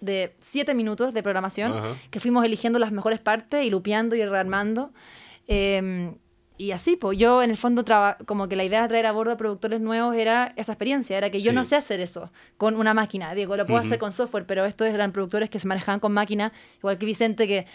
de 0.00 0.34
siete 0.40 0.74
minutos 0.74 1.12
de 1.14 1.22
programación, 1.22 1.72
Ajá. 1.72 1.88
que 2.10 2.20
fuimos 2.20 2.44
eligiendo 2.44 2.78
las 2.78 2.92
mejores 2.92 3.20
partes 3.20 3.64
y 3.64 3.70
lupeando 3.70 4.14
y 4.16 4.24
rearmando. 4.24 4.90
Eh, 5.46 6.12
y 6.60 6.72
así, 6.72 6.96
pues 6.96 7.16
yo 7.16 7.40
en 7.42 7.50
el 7.50 7.56
fondo, 7.56 7.84
traba- 7.84 8.16
como 8.26 8.48
que 8.48 8.56
la 8.56 8.64
idea 8.64 8.82
de 8.82 8.88
traer 8.88 9.06
a 9.06 9.12
bordo 9.12 9.30
a 9.30 9.36
productores 9.36 9.80
nuevos 9.80 10.16
era 10.16 10.52
esa 10.56 10.72
experiencia, 10.72 11.16
era 11.16 11.30
que 11.30 11.38
yo 11.38 11.52
Sí. 11.52 11.54
no 11.54 11.62
sé 11.62 11.76
hacer 11.76 12.00
eso 12.00 12.32
con 12.56 12.74
una 12.74 12.94
máquina, 12.94 13.32
digo, 13.32 13.56
lo 13.56 13.64
puedo 13.64 13.78
hacer 13.78 14.00
con 14.00 14.10
software, 14.10 14.44
pero 14.44 14.64
estos 14.64 14.88
eran 14.88 15.12
productores 15.12 15.50
que 15.50 15.60
se 15.60 15.68
manejaban 15.68 16.00
con 16.00 16.12
máquina, 16.12 16.52
igual 16.78 16.98
que 16.98 17.06
Vicente, 17.06 17.46
que 17.46 17.66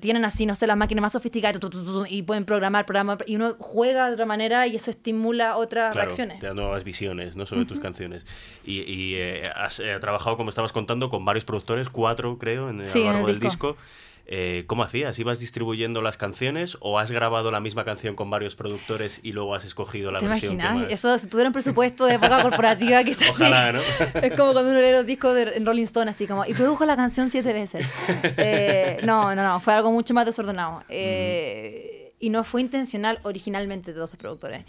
tienen 0.00 0.24
así, 0.24 0.44
no 0.46 0.54
sé, 0.54 0.66
las 0.66 0.76
máquinas 0.76 1.02
más 1.02 1.12
sofisticadas 1.12 1.58
tu, 1.60 1.70
tu, 1.70 1.84
tu, 1.84 1.84
tu, 1.84 2.06
y 2.08 2.22
pueden 2.22 2.44
programar, 2.44 2.84
programar, 2.86 3.24
y 3.26 3.36
uno 3.36 3.56
juega 3.58 4.08
de 4.08 4.14
otra 4.14 4.26
manera 4.26 4.66
y 4.66 4.76
eso 4.76 4.90
estimula 4.90 5.56
otras 5.56 5.92
Claro, 5.92 6.06
reacciones. 6.06 6.40
te 6.40 6.46
da 6.46 6.54
nuevas 6.54 6.84
visiones 6.84 7.36
¿no? 7.36 7.46
sobre 7.46 7.64
tus 7.64 7.78
canciones. 7.78 8.26
Y, 8.64 8.80
y, 8.80 9.14
eh, 9.14 9.42
has 9.54 9.80
eh, 9.80 9.96
trabajado, 10.00 10.36
como 10.36 10.48
estabas 10.50 10.72
contando, 10.72 11.10
con 11.10 11.24
varios 11.24 11.44
productores, 11.44 11.88
cuatro 11.88 12.38
creo, 12.38 12.70
en, 12.70 12.86
Sí, 12.86 13.00
a 13.00 13.02
lo 13.02 13.06
en 13.06 13.12
largo 13.14 13.28
el 13.28 13.34
del 13.34 13.48
disco. 13.48 13.76
Eh, 14.26 14.64
¿Cómo 14.66 14.82
hacías? 14.82 15.18
¿Ibas 15.18 15.38
distribuyendo 15.38 16.00
las 16.00 16.16
canciones 16.16 16.78
o 16.80 16.98
has 16.98 17.10
grabado 17.10 17.50
la 17.50 17.60
misma 17.60 17.84
canción 17.84 18.16
con 18.16 18.30
varios 18.30 18.56
productores 18.56 19.20
y 19.22 19.32
luego 19.32 19.54
has 19.54 19.64
escogido 19.66 20.10
la 20.10 20.18
¿Te 20.20 20.26
versión 20.28 20.56
que 20.56 20.62
imaginas? 20.62 20.82
más- 20.84 20.92
Eso, 20.92 21.18
si 21.18 21.26
tuviera 21.26 21.48
un 21.50 21.52
presupuesto 21.52 22.06
de 22.06 22.14
época 22.14 22.40
corporativa, 22.42 23.04
quizás 23.04 23.28
Ojalá, 23.30 23.72
sí. 23.72 23.78
¿no? 24.14 24.20
Es 24.20 24.32
como 24.32 24.52
cuando 24.54 24.70
uno 24.70 24.80
lee 24.80 24.92
los 24.92 25.04
discos 25.04 25.34
de, 25.34 25.58
Rolling 25.60 25.82
Stone, 25.84 26.10
así 26.10 26.26
como, 26.26 26.46
y 26.46 26.54
produjo 26.54 26.86
la 26.86 26.96
canción 26.96 27.28
siete 27.28 27.52
veces. 27.52 27.86
Eh, 28.22 29.00
no, 29.04 29.34
no, 29.34 29.42
no, 29.42 29.60
fue 29.60 29.74
algo 29.74 29.92
mucho 29.92 30.14
más 30.14 30.24
desordenado. 30.24 30.82
Eh, 30.88 32.14
Y 32.20 32.30
no 32.30 32.44
fue 32.44 32.62
intencional 32.62 33.18
originalmente 33.24 33.90
de 33.90 33.94
todos 33.96 34.10
esos 34.10 34.18
productores. 34.18 34.64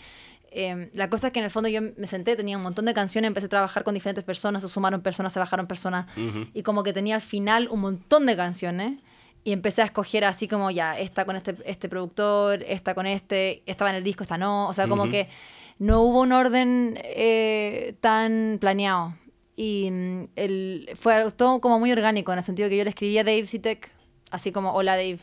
Eh, 0.52 0.90
la 0.94 1.10
cosa 1.10 1.28
es 1.28 1.34
que 1.34 1.40
en 1.40 1.46
el 1.46 1.52
fondo 1.52 1.70
yo 1.70 1.82
me 1.82 2.08
senté, 2.08 2.36
tenía 2.36 2.58
un 2.58 2.64
montón 2.64 2.86
de 2.86 2.94
canciones, 2.94 3.28
empecé 3.30 3.46
a 3.48 3.50
trabajar 3.50 3.84
con 3.86 3.94
diferentes 3.94 4.24
personas, 4.26 4.62
se 4.64 4.70
sumaron 4.70 5.02
personas, 5.02 5.32
se 5.34 5.40
bajaron 5.40 5.68
personas, 5.68 6.06
Ujú. 6.18 6.48
y 6.54 6.64
como 6.64 6.84
que 6.84 6.92
tenía 6.92 7.16
al 7.16 7.22
final 7.22 7.68
un 7.70 7.80
montón 7.82 8.26
de 8.26 8.36
canciones. 8.36 9.00
Y 9.46 9.54
empecé 9.54 9.84
a 9.84 9.86
escoger 9.86 10.26
así 10.26 10.48
como 10.48 10.72
ya, 10.72 11.00
esta 11.00 11.24
con 11.24 11.36
este, 11.36 11.56
este 11.66 11.88
productor, 11.88 12.64
esta 12.64 12.96
con 12.96 13.06
este, 13.06 13.62
estaba 13.68 13.92
en 13.92 13.98
el 13.98 14.04
disco, 14.04 14.24
esta 14.24 14.40
no. 14.40 14.68
O 14.68 14.74
sea, 14.74 14.88
como 14.88 15.04
Ujú. 15.04 15.12
que 15.12 15.30
no 15.78 16.02
hubo 16.02 16.22
un 16.22 16.32
orden 16.32 17.00
eh, 17.04 17.94
tan 18.02 18.58
planeado. 18.60 19.14
Y 19.56 19.92
mm, 19.92 20.24
el, 20.36 20.90
fue 21.00 21.32
todo 21.32 21.62
como 21.62 21.80
muy 21.80 21.92
orgánico, 21.92 22.32
en 22.32 22.40
el 22.40 22.44
sentido 22.44 22.70
que 22.70 22.78
yo 22.78 22.84
le 22.84 22.90
escribía 22.90 23.22
a 23.22 23.24
Dave 23.24 23.46
Sitek, 23.46 23.92
así 24.32 24.52
como, 24.52 24.74
hola 24.74 24.94
Dave, 24.96 25.20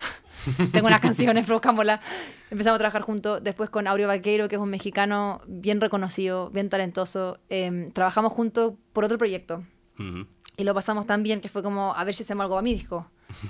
tengo 0.72 0.88
unas 0.88 1.00
canciones, 1.00 1.46
produzcámoslas. 1.46 2.00
Empezamos 2.50 2.74
a 2.74 2.78
trabajar 2.78 3.02
juntos, 3.02 3.40
después 3.44 3.70
con 3.70 3.86
Aureo 3.86 4.08
Vaqueiro, 4.08 4.48
que 4.48 4.56
es 4.56 4.60
un 4.60 4.70
mexicano 4.70 5.42
bien 5.46 5.80
reconocido, 5.80 6.50
bien 6.50 6.70
talentoso. 6.70 7.38
Em, 7.48 7.92
trabajamos 7.92 8.32
juntos 8.32 8.74
por 8.92 9.04
otro 9.04 9.16
proyecto 9.16 9.62
Ujú. 9.96 10.26
y 10.56 10.64
lo 10.64 10.74
pasamos 10.74 11.06
tan 11.06 11.22
bien 11.22 11.40
que 11.40 11.48
fue 11.48 11.62
como 11.62 11.94
a 11.94 12.02
ver 12.02 12.16
si 12.16 12.24
hacemos 12.24 12.42
algo 12.42 12.58
a 12.58 12.62
mi 12.62 12.74
disco. 12.74 13.06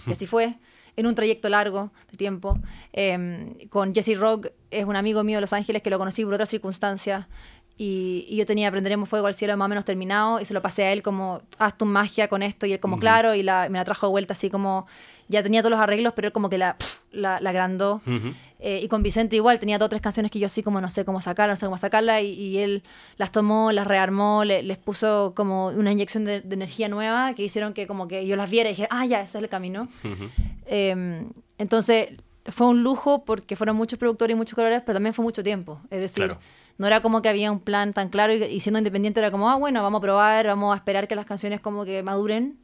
Y 0.07 0.13
así 0.13 0.27
fue, 0.27 0.57
en 0.97 1.07
un 1.07 1.15
trayecto 1.15 1.49
largo 1.49 1.93
de 2.11 2.17
tiempo. 2.17 2.59
Eh, 2.93 3.69
con 3.71 3.95
Jesse 3.95 4.19
Rock, 4.19 4.49
es 4.71 4.85
un 4.85 4.97
amigo 4.97 5.25
mío 5.25 5.37
de 5.37 5.43
Los 5.43 5.53
Ángeles 5.53 5.83
que 5.83 5.91
lo 5.91 5.99
conocí 5.99 6.25
por 6.25 6.35
otras 6.35 6.49
circunstancias. 6.49 7.27
Y, 7.77 8.27
y 8.29 8.37
yo 8.37 8.45
tenía 8.45 8.69
Aprenderemos 8.69 9.09
Fuego 9.09 9.27
al 9.27 9.35
Cielo 9.35 9.57
más 9.57 9.65
o 9.67 9.69
menos 9.71 9.85
terminado 9.87 10.39
y 10.39 10.45
se 10.45 10.53
lo 10.53 10.61
pasé 10.61 10.85
a 10.85 10.93
él 10.93 11.03
como, 11.03 11.41
haz 11.59 11.79
tu 11.79 11.87
magia 11.87 12.29
con 12.29 12.43
esto. 12.43 12.67
Y 12.67 12.73
él 12.73 12.81
como, 12.81 12.99
claro, 12.99 13.35
y 13.35 13.43
la- 13.43 13.69
me 13.71 13.79
la 13.79 13.85
trajo 13.85 14.07
de 14.07 14.11
vuelta 14.11 14.35
así 14.35 14.51
como, 14.51 14.87
ya 15.29 15.43
tenía 15.43 15.63
todos 15.63 15.71
los 15.71 15.81
arreglos, 15.81 16.13
pero 16.15 16.27
él 16.29 16.33
como 16.33 16.51
que 16.51 16.59
la, 16.59 16.77
la, 17.11 17.41
la 17.41 17.51
agrandó. 17.51 18.03
Ujú. 18.07 18.35
Eh, 18.59 18.81
y 18.83 18.89
con 18.89 19.03
Vicente 19.03 19.37
igual, 19.37 19.59
tenía 19.59 19.79
dos 19.79 19.87
o 19.87 19.89
tres 19.89 20.03
canciones 20.03 20.31
que 20.31 20.39
yo 20.39 20.45
así 20.45 20.63
como 20.63 20.83
no 20.83 20.91
sé 20.91 21.07
cómo 21.07 21.23
sacarlas, 21.23 21.57
no 21.59 21.61
sé 21.61 21.67
cómo 21.69 21.79
sacarlas, 21.79 22.23
y, 22.23 22.27
y 22.27 22.59
él 22.59 22.83
las 23.17 23.33
tomó, 23.33 23.73
las 23.73 23.87
rearmó, 23.87 24.45
le- 24.45 24.63
les 24.63 24.77
puso 24.77 25.33
como 25.35 25.69
una 25.69 25.91
inyección 25.93 26.27
de, 26.27 26.43
de 26.43 26.55
energía 26.55 26.89
nueva 26.91 27.33
que 27.33 27.45
hicieron 27.45 27.73
que 27.73 27.87
como 27.87 28.07
que 28.09 28.27
yo 28.27 28.37
las 28.37 28.51
viera 28.51 28.69
y 28.69 28.73
dije, 28.73 28.89
ah, 28.91 29.07
ya, 29.07 29.23
ese 29.23 29.39
es 29.39 29.43
el 29.45 29.49
camino. 29.49 29.89
Ujú. 30.05 30.29
Eh, 30.67 31.25
entonces 31.57 32.09
fue 32.47 32.67
un 32.67 32.83
lujo 32.83 33.25
porque 33.25 33.57
fueron 33.57 33.77
muchos 33.77 33.99
productores 33.99 34.35
y 34.35 34.37
muchos 34.37 34.55
colores, 34.55 34.83
pero 34.85 34.97
también 34.97 35.15
fue 35.15 35.23
mucho 35.23 35.43
tiempo. 35.43 35.81
Es 35.91 36.01
decir, 36.01 36.25
Claro. 36.25 36.41
No 36.81 36.87
era 36.87 37.01
como 37.03 37.21
que 37.21 37.29
había 37.29 37.53
un 37.53 37.61
plan 37.61 37.93
tan 37.93 38.09
claro 38.09 38.33
y, 38.35 38.43
y 38.43 38.61
siendo 38.61 38.79
independiente 38.79 39.21
era 39.21 39.31
como, 39.31 39.51
ah, 39.51 39.57
bueno, 39.57 39.83
vamos 39.83 39.99
a 39.99 40.03
probar, 40.03 40.47
vamos 40.47 40.73
a 40.75 40.77
esperar 40.79 41.07
que 41.09 41.15
las 41.15 41.27
canciones 41.27 41.61
como 41.61 41.85
que 41.85 42.03
maduren. 42.03 42.59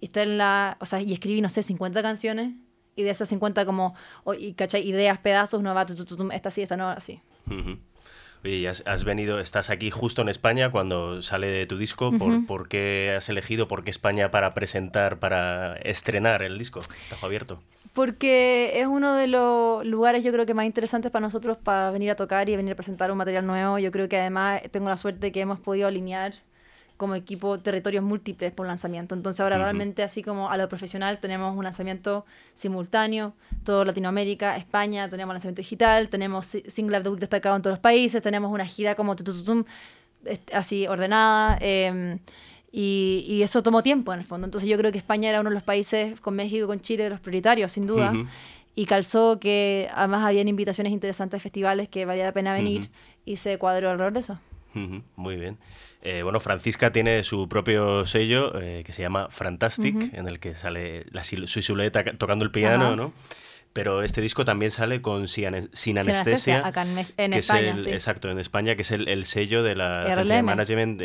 Y 0.00 0.06
está 0.06 0.22
en 0.22 0.36
la, 0.38 0.76
o 0.80 0.86
sea, 0.86 1.00
y 1.00 1.12
escribí, 1.12 1.40
no 1.40 1.48
sé, 1.48 1.62
50 1.62 2.02
canciones. 2.02 2.52
Y 2.96 3.02
de 3.02 3.10
esas 3.10 3.28
50 3.30 3.64
como, 3.64 3.94
o- 4.24 4.34
y, 4.34 4.52
¿cachai? 4.52 4.86
Ideas, 4.86 5.18
pedazos, 5.18 5.58
uno 5.60 5.74
va, 5.74 5.86
tu, 5.86 5.94
tu, 5.94 6.04
tu, 6.04 6.16
tu, 6.16 6.30
esta 6.32 6.50
sí, 6.50 6.60
esta 6.62 6.76
no, 6.76 6.88
así. 6.88 7.20
Ujú. 7.46 7.78
Oye, 8.42 8.56
y 8.56 8.66
has, 8.66 8.82
has 8.86 9.04
venido, 9.04 9.38
estás 9.38 9.68
aquí 9.70 9.90
justo 9.90 10.22
en 10.22 10.28
España 10.28 10.70
cuando 10.70 11.20
sale 11.22 11.46
de 11.48 11.66
tu 11.66 11.76
disco. 11.76 12.10
¿Por, 12.16 12.32
Ujú. 12.32 12.46
por 12.46 12.68
qué 12.68 13.14
has 13.16 13.28
elegido, 13.28 13.68
por 13.68 13.84
qué 13.84 13.90
España 13.90 14.30
para 14.30 14.54
presentar, 14.54 15.18
para 15.18 15.76
estrenar 15.76 16.42
el 16.42 16.58
disco? 16.58 16.80
Tajo 17.10 17.26
abierto. 17.26 17.60
Porque 17.92 18.80
es 18.80 18.86
uno 18.86 19.14
de 19.14 19.26
los 19.26 19.84
lugares 19.84 20.22
yo 20.22 20.32
creo 20.32 20.46
que 20.46 20.54
más 20.54 20.64
interesantes 20.64 21.10
para 21.10 21.22
nosotros 21.26 21.58
para 21.58 21.90
venir 21.90 22.10
a 22.10 22.16
tocar 22.16 22.48
y 22.48 22.56
venir 22.56 22.72
a 22.72 22.76
presentar 22.76 23.10
un 23.10 23.18
material 23.18 23.46
nuevo. 23.46 23.78
Yo 23.78 23.90
creo 23.90 24.08
que 24.08 24.18
además 24.18 24.62
tengo 24.70 24.88
la 24.88 24.96
suerte 24.96 25.32
que 25.32 25.40
hemos 25.40 25.58
podido 25.60 25.88
alinear 25.88 26.34
como 27.00 27.14
equipo 27.14 27.58
territorios 27.58 28.04
múltiples 28.04 28.52
por 28.52 28.66
lanzamiento. 28.66 29.14
Entonces 29.14 29.40
ahora 29.40 29.56
Ujú. 29.56 29.62
realmente 29.64 30.02
así 30.02 30.22
como 30.22 30.50
a 30.50 30.56
lo 30.58 30.68
profesional 30.68 31.18
tenemos 31.18 31.56
un 31.56 31.64
lanzamiento 31.64 32.26
simultáneo, 32.54 33.32
todo 33.64 33.84
Latinoamérica, 33.86 34.56
España, 34.58 35.08
tenemos 35.08 35.32
lanzamiento 35.34 35.62
digital, 35.62 36.08
tenemos 36.10 36.46
si- 36.46 36.62
Single 36.68 36.98
of 36.98 37.02
the 37.04 37.08
Week 37.10 37.20
destacado 37.20 37.56
en 37.56 37.62
todos 37.62 37.72
los 37.72 37.80
países, 37.80 38.22
tenemos 38.22 38.52
una 38.52 38.66
gira 38.66 38.94
como 38.94 39.16
tutututum, 39.16 39.64
est- 40.26 40.54
así 40.54 40.86
ordenada. 40.86 41.56
eh, 41.60 42.18
y, 42.72 43.24
y 43.28 43.42
eso 43.42 43.62
tomó 43.64 43.82
tiempo 43.82 44.12
en 44.12 44.20
el 44.20 44.24
fondo. 44.24 44.44
Entonces 44.44 44.68
yo 44.70 44.76
creo 44.78 44.92
que 44.92 44.98
España 44.98 45.28
era 45.28 45.40
uno 45.40 45.50
de 45.50 45.54
los 45.54 45.64
países, 45.64 46.20
con 46.20 46.36
México 46.36 46.68
con 46.68 46.78
Chile, 46.80 47.02
de 47.04 47.10
los 47.10 47.18
prioritarios, 47.20 47.72
sin 47.72 47.86
duda. 47.86 48.12
Ujú. 48.12 48.26
Y 48.76 48.84
calzó 48.86 49.40
que 49.40 49.88
además 49.92 50.24
habían 50.24 50.46
invitaciones 50.46 50.92
interesantes 50.92 51.38
a 51.38 51.42
festivales 51.42 51.88
que 51.88 52.04
valía 52.04 52.24
la 52.24 52.32
pena 52.32 52.54
venir 52.54 52.82
Ujú. 52.82 52.90
y 53.24 53.36
se 53.38 53.58
cuadró 53.58 53.90
alrededor 53.90 54.12
de 54.12 54.20
eso. 54.20 54.38
Muy 55.16 55.34
bien. 55.36 55.58
Eh, 56.02 56.22
bueno, 56.22 56.40
Francisca 56.40 56.92
tiene 56.92 57.22
su 57.24 57.48
propio 57.48 58.06
sello 58.06 58.58
eh, 58.60 58.82
que 58.86 58.92
se 58.92 59.02
llama 59.02 59.28
Fantastic, 59.30 60.14
en 60.14 60.28
el 60.28 60.38
que 60.40 60.54
sale 60.54 61.04
la 61.10 61.24
su 61.24 61.46
silueta 61.46 62.04
ca- 62.04 62.14
tocando 62.14 62.44
el 62.44 62.50
piano, 62.50 62.86
Ajá. 62.86 62.96
¿no? 62.96 63.12
Pero 63.72 64.02
este 64.02 64.20
disco 64.20 64.44
también 64.44 64.72
sale 64.72 65.00
con 65.00 65.28
Sin, 65.28 65.68
Sin 65.72 65.96
Anestesia. 65.96 66.20
Anestesia, 66.22 66.66
acá 66.66 66.82
en 66.82 67.32
es 67.34 67.38
España, 67.38 67.70
el- 67.70 67.84
sí. 67.84 67.90
Exacto, 67.90 68.28
en 68.28 68.40
España, 68.40 68.74
que 68.74 68.82
es 68.82 68.90
el, 68.90 69.06
el 69.08 69.24
sello 69.26 69.62
de 69.62 69.76
la 69.76 70.04
de 70.04 70.14
RLM. 70.16 70.44
management 70.44 71.00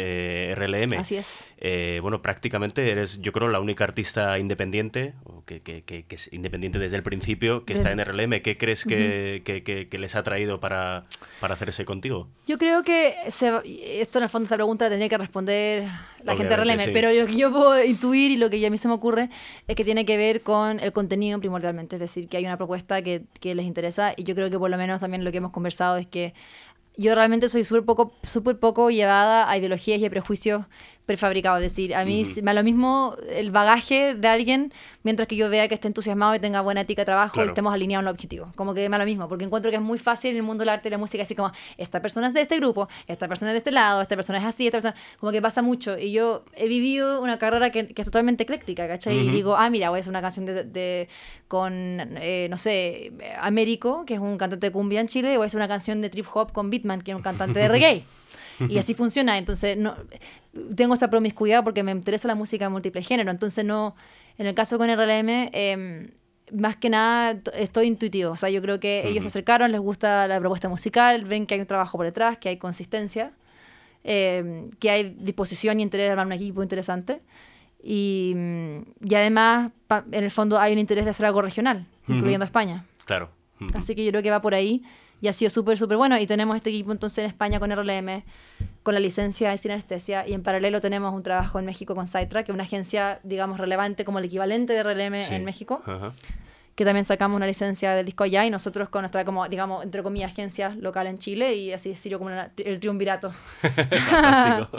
RLM. 0.56 0.98
Así 0.98 1.16
es. 1.18 1.46
Eh, 1.58 2.00
bueno, 2.02 2.22
prácticamente 2.24 2.90
eres, 2.92 3.22
yo 3.22 3.32
creo, 3.34 3.50
la 3.50 3.60
única 3.60 3.84
artista 3.84 4.40
independiente, 4.40 5.14
o 5.26 5.46
que, 5.46 5.62
que- 5.62 5.84
que- 5.84 6.06
que 6.06 6.16
es 6.16 6.34
independiente 6.34 6.80
desde 6.80 6.98
el 6.98 7.04
principio, 7.04 7.66
que 7.66 7.74
está 7.74 7.92
en 7.92 8.00
RLM. 8.00 8.42
¿Qué 8.42 8.58
crees 8.58 8.84
que, 8.84 9.44
que- 9.46 9.62
que- 9.64 9.88
que 9.88 9.98
les 10.00 10.16
ha 10.16 10.24
traído 10.24 10.60
para, 10.60 11.04
para 11.40 11.54
hacerse 11.54 11.86
contigo? 11.86 12.30
Yo 12.48 12.58
creo 12.58 12.82
que 12.84 13.14
se 13.28 13.62
esto 14.02 14.18
en 14.20 14.24
el 14.24 14.30
fondo 14.30 14.46
esta 14.46 14.56
pregunta 14.56 14.86
la 14.86 14.90
tendría 14.90 15.10
que 15.10 15.18
responder 15.20 15.84
la 16.26 16.36
gente 16.36 16.86
sí. 16.86 16.92
pero 16.94 17.12
lo 17.12 17.28
que 17.28 17.38
yo 17.38 17.52
puedo 17.52 17.84
intuir 17.84 18.32
y 18.32 18.38
lo 18.38 18.50
que 18.50 18.66
a 18.66 18.70
mí 18.70 18.78
se 18.78 18.88
me 18.88 18.94
ocurre 18.94 19.30
es 19.68 19.76
que 19.76 19.86
tiene 19.86 20.06
que 20.06 20.18
ver 20.18 20.42
con 20.42 20.80
el 20.80 20.92
contenido 20.92 21.40
primordialmente, 21.40 21.96
es 21.96 22.00
decir, 22.00 22.28
que 22.28 22.38
hay 22.38 22.46
una 22.46 22.58
propuesta 22.58 23.02
que, 23.02 23.24
que 23.40 23.56
les 23.56 23.66
interesa 23.66 24.14
y 24.18 24.24
yo 24.24 24.36
creo 24.36 24.50
que 24.50 24.58
por 24.58 24.70
lo 24.70 24.78
menos 24.78 25.00
también 25.00 25.24
lo 25.24 25.32
que 25.32 25.38
hemos 25.38 25.52
conversado 25.52 25.98
es 25.98 26.08
que 26.08 26.34
yo 26.98 27.14
realmente 27.14 27.50
soy 27.50 27.64
súper 27.64 27.84
poco, 27.84 28.14
súper 28.24 28.58
poco 28.60 28.90
llevada 28.90 29.50
a 29.50 29.58
ideologías 29.58 30.00
y 30.00 30.06
a 30.06 30.10
prejuicios 30.10 30.66
prefabricados. 31.06 31.62
Es 31.62 31.72
decir, 31.72 31.94
a 31.96 32.04
mí 32.06 32.24
me 32.38 32.42
da 32.44 32.54
lo 32.54 32.64
mismo 32.64 33.16
el 33.30 33.52
bagaje 33.52 34.16
de 34.16 34.28
alguien 34.28 34.74
mientras 35.04 35.28
que 35.28 35.36
yo 35.36 35.50
vea 35.50 35.68
que 35.68 35.76
esté 35.76 35.88
entusiasmado 35.88 36.34
y 36.36 36.40
tenga 36.40 36.62
buena 36.62 36.82
ética 36.82 37.02
de 37.04 37.06
trabajo 37.06 37.34
Claro. 37.36 37.48
y 37.48 37.50
estemos 37.50 37.74
alineados 37.74 38.02
en 38.02 38.06
los 38.06 38.14
objetivos. 38.14 38.50
Como 38.56 38.74
que 38.74 38.90
me 38.90 38.94
da 38.98 39.04
lo 39.04 39.06
mismo, 39.06 39.28
porque 39.30 39.46
encuentro 39.46 39.70
que 39.72 39.78
es 39.78 39.84
muy 39.84 40.00
fácil 40.00 40.32
en 40.32 40.38
el 40.38 40.44
mundo 40.44 40.62
del 40.64 40.70
arte 40.70 40.88
y 40.88 40.92
la 40.92 40.98
música, 40.98 41.24
así 41.24 41.36
como, 41.36 41.52
esta 41.78 42.02
persona 42.02 42.28
es 42.28 42.34
de 42.34 42.42
este 42.42 42.58
grupo, 42.58 42.88
esta 43.08 43.28
persona 43.28 43.52
es 43.52 43.54
de 43.54 43.58
este 43.60 43.72
lado, 43.72 44.02
esta 44.02 44.16
persona 44.16 44.40
es 44.40 44.46
así, 44.46 44.66
esta 44.68 44.78
persona... 44.78 44.96
Como 45.20 45.32
que 45.32 45.42
pasa 45.42 45.62
mucho. 45.62 45.98
Y 45.98 46.12
yo 46.12 46.44
he 46.56 46.68
vivido 46.68 47.22
una 47.22 47.38
carrera 47.40 47.70
que, 47.72 47.88
que 47.88 48.02
es 48.02 48.06
totalmente 48.08 48.44
ecléctica, 48.44 48.88
¿cachai? 48.88 49.18
Y 49.20 49.24
Ujú. 49.26 49.32
digo, 49.32 49.56
ah, 49.56 49.70
mira, 49.70 49.90
voy 49.92 49.98
a 49.98 50.02
hacer 50.02 50.10
una 50.12 50.22
canción 50.22 50.46
de, 50.46 50.64
de- 50.64 51.08
con, 51.48 51.72
eh, 52.18 52.48
no 52.50 52.58
sé, 52.58 53.12
Américo, 53.40 54.06
que 54.06 54.16
es 54.16 54.20
un 54.20 54.38
cantante 54.38 54.68
de 54.68 54.72
cumbia 54.72 55.02
en 55.02 55.08
Chile, 55.08 55.34
y 55.34 55.36
voy 55.38 55.44
a 55.44 55.48
hacer 55.48 55.60
una 55.60 55.68
canción 55.68 56.02
de 56.02 56.10
trip 56.10 56.26
hop 56.34 56.52
con 56.52 56.70
Beatman, 56.72 57.02
que 57.02 57.12
es 57.12 57.16
un 57.18 57.22
cantante 57.24 57.60
de 57.60 57.68
reggae. 57.68 58.04
Y 58.70 58.78
así 58.78 58.94
funciona. 58.94 59.38
Entonces, 59.38 59.78
no, 59.78 59.96
tengo 60.76 60.94
esa 60.94 61.10
promiscuidad 61.10 61.64
porque 61.64 61.84
me 61.84 61.92
interesa 61.92 62.28
la 62.28 62.36
música 62.36 62.66
de 62.66 62.70
múltiples 62.70 63.08
género. 63.08 63.32
Entonces, 63.32 63.64
no, 63.66 63.96
en 64.38 64.48
el 64.48 64.56
caso 64.56 64.78
con 64.78 64.90
RLM, 64.90 65.50
eh, 65.54 66.10
más 66.54 66.76
que 66.76 66.90
nada 66.90 67.40
estoy 67.56 67.88
intuitivo. 67.88 68.32
O 68.32 68.36
sea, 68.36 68.50
yo 68.50 68.62
creo 68.62 68.80
que 68.80 69.08
ellos 69.08 69.24
se 69.24 69.28
acercaron, 69.30 69.72
les 69.72 69.82
gusta 69.82 70.28
la 70.28 70.40
propuesta 70.40 70.70
musical, 70.70 71.26
ven 71.26 71.46
que 71.48 71.56
hay 71.56 71.60
un 71.62 71.66
trabajo 71.68 71.98
por 71.98 72.06
detrás, 72.06 72.38
que 72.38 72.50
hay 72.50 72.58
consistencia, 72.58 73.32
eh, 74.04 74.70
que 74.80 74.90
hay 74.92 75.16
disposición 75.20 75.80
y 75.80 75.84
interés 75.84 76.06
de 76.08 76.12
armar 76.12 76.28
un 76.28 76.34
equipo 76.34 76.62
interesante. 76.62 77.22
Y, 77.84 78.36
y 79.02 79.16
además, 79.16 79.72
pa- 79.88 80.06
en 80.12 80.24
el 80.24 80.32
fondo, 80.32 80.60
hay 80.60 80.74
un 80.74 80.80
interés 80.80 81.06
de 81.06 81.12
hacer 81.12 81.26
algo 81.26 81.42
regional, 81.42 81.86
incluyendo 82.08 82.46
España. 82.46 82.86
Claro. 83.06 83.30
Así 83.74 83.96
que 83.96 84.04
yo 84.04 84.12
creo 84.12 84.22
que 84.24 84.32
va 84.32 84.42
por 84.42 84.54
ahí 84.54 84.84
y 85.26 85.28
ha 85.28 85.34
sido 85.34 85.50
súper, 85.50 85.78
súper 85.78 85.98
bueno. 85.98 86.18
Y 86.20 86.28
tenemos 86.28 86.56
este 86.56 86.70
equipo 86.70 86.92
entonces 86.92 87.18
en 87.18 87.26
España 87.26 87.60
con 87.60 87.72
RLM, 87.72 88.24
con 88.84 88.94
la 88.94 89.00
licencia 89.00 89.50
de 89.50 89.58
sin 89.58 89.72
anestesia. 89.72 90.28
Y 90.28 90.34
en 90.34 90.44
paralelo 90.44 90.80
tenemos 90.82 91.14
un 91.14 91.24
trabajo 91.24 91.58
en 91.58 91.66
México 91.66 91.96
con 91.96 92.08
Saitra, 92.08 92.44
que 92.44 92.52
es 92.52 92.54
una 92.54 92.64
agencia, 92.64 93.20
digamos, 93.24 93.60
relevante 93.60 94.06
como 94.06 94.20
el 94.20 94.26
equivalente 94.26 94.74
de 94.74 94.84
RLM 94.84 95.22
Sí. 95.24 95.34
en 95.34 95.44
México, 95.46 95.82
Ajá. 95.86 96.14
Que 96.76 96.84
también 96.84 97.06
sacamos 97.06 97.38
una 97.38 97.48
licencia 97.48 97.92
del 97.94 98.06
disco 98.06 98.26
allá 98.26 98.46
y 98.46 98.50
nosotros 98.50 98.90
con 98.90 99.04
nuestra, 99.04 99.24
como, 99.24 99.48
digamos, 99.48 99.84
entre 99.86 100.04
comillas, 100.04 100.32
agencia 100.32 100.76
local 100.78 101.08
en 101.08 101.18
Chile 101.18 101.56
y 101.56 101.72
así 101.72 101.88
decirlo 101.90 102.18
como 102.20 102.32
una- 102.32 102.52
el 102.58 102.80
triunvirato. 102.82 103.34
Fantástico. 103.62 104.78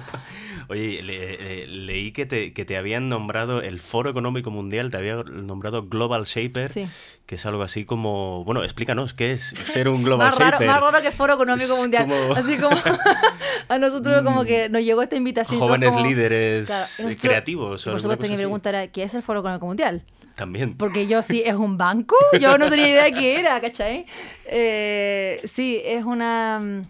Oye, 0.68 1.02
le- 1.02 1.38
le- 1.38 1.66
leí 1.66 2.12
que 2.12 2.26
te, 2.26 2.52
que 2.52 2.64
te 2.64 2.76
habían 2.76 3.08
nombrado 3.08 3.62
el 3.62 3.80
Foro 3.80 4.10
Económico 4.10 4.50
Mundial, 4.50 4.90
te 4.90 4.96
había 4.98 5.16
nombrado 5.22 5.86
Global 5.88 6.24
Shaper, 6.24 6.70
Sí. 6.70 6.88
que 7.26 7.36
es 7.36 7.46
algo 7.46 7.62
así 7.62 7.84
como... 7.84 8.44
Bueno, 8.44 8.62
explícanos, 8.62 9.14
¿qué 9.14 9.32
es 9.32 9.54
ser 9.64 9.88
un 9.88 10.02
Global 10.02 10.28
Más 10.28 10.38
raro, 10.38 10.50
Shaper? 10.52 10.66
más 10.66 10.80
raro 10.80 11.00
que 11.00 11.06
el 11.08 11.12
Foro 11.12 11.34
Económico 11.34 11.72
Es 11.74 11.78
Mundial. 11.80 12.08
como- 12.08 12.16
Mm. 12.28 12.32
Así 12.36 12.58
como 12.58 12.76
a 13.68 13.78
nosotros 13.78 14.22
como 14.22 14.44
que 14.44 14.68
nos 14.68 14.82
llegó 14.82 15.02
esta 15.02 15.16
invitación. 15.16 15.58
Jóvenes 15.60 15.90
como- 15.90 16.04
líderes 16.04 16.66
Claro, 16.66 16.84
eh, 16.84 16.88
nosotros- 17.04 17.16
creativos. 17.22 17.84
Por 17.84 18.00
supuesto, 18.00 18.22
cosa 18.26 18.32
mi 18.32 18.36
pregunta 18.36 18.68
era, 18.68 18.86
¿qué 18.88 19.02
es 19.02 19.14
el 19.14 19.22
Foro 19.22 19.40
Económico 19.40 19.66
Mundial? 19.66 20.02
También. 20.36 20.76
Porque 20.76 21.06
yo 21.06 21.22
sí, 21.22 21.42
¿es 21.44 21.54
un 21.54 21.76
banco? 21.78 22.14
Yo 22.38 22.58
no 22.58 22.68
tenía 22.70 22.88
idea 22.88 23.10
qué 23.10 23.40
era, 23.40 23.60
¿cachai? 23.60 24.06
Eh, 24.46 25.40
sí, 25.44 25.80
es 25.84 26.04
una... 26.04 26.60
mm, 26.60 26.82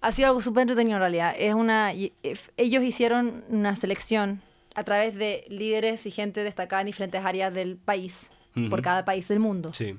Ha 0.00 0.12
sido 0.12 0.28
algo 0.28 0.40
súper 0.40 0.62
entretenido 0.62 0.96
en 0.96 1.00
realidad. 1.00 1.34
Es 1.38 1.54
una... 1.54 1.92
if- 1.94 2.48
Ellos 2.56 2.82
hicieron 2.82 3.44
una 3.48 3.76
selección 3.76 4.40
a 4.74 4.82
través 4.82 5.14
de 5.14 5.44
líderes 5.48 6.04
y 6.06 6.10
gente 6.10 6.42
destacada 6.42 6.80
en 6.82 6.86
diferentes 6.86 7.22
áreas 7.24 7.52
del 7.54 7.76
país, 7.76 8.28
por 8.70 8.82
cada 8.82 9.04
país 9.04 9.28
del 9.28 9.38
mundo. 9.40 9.72
Sí. 9.74 9.96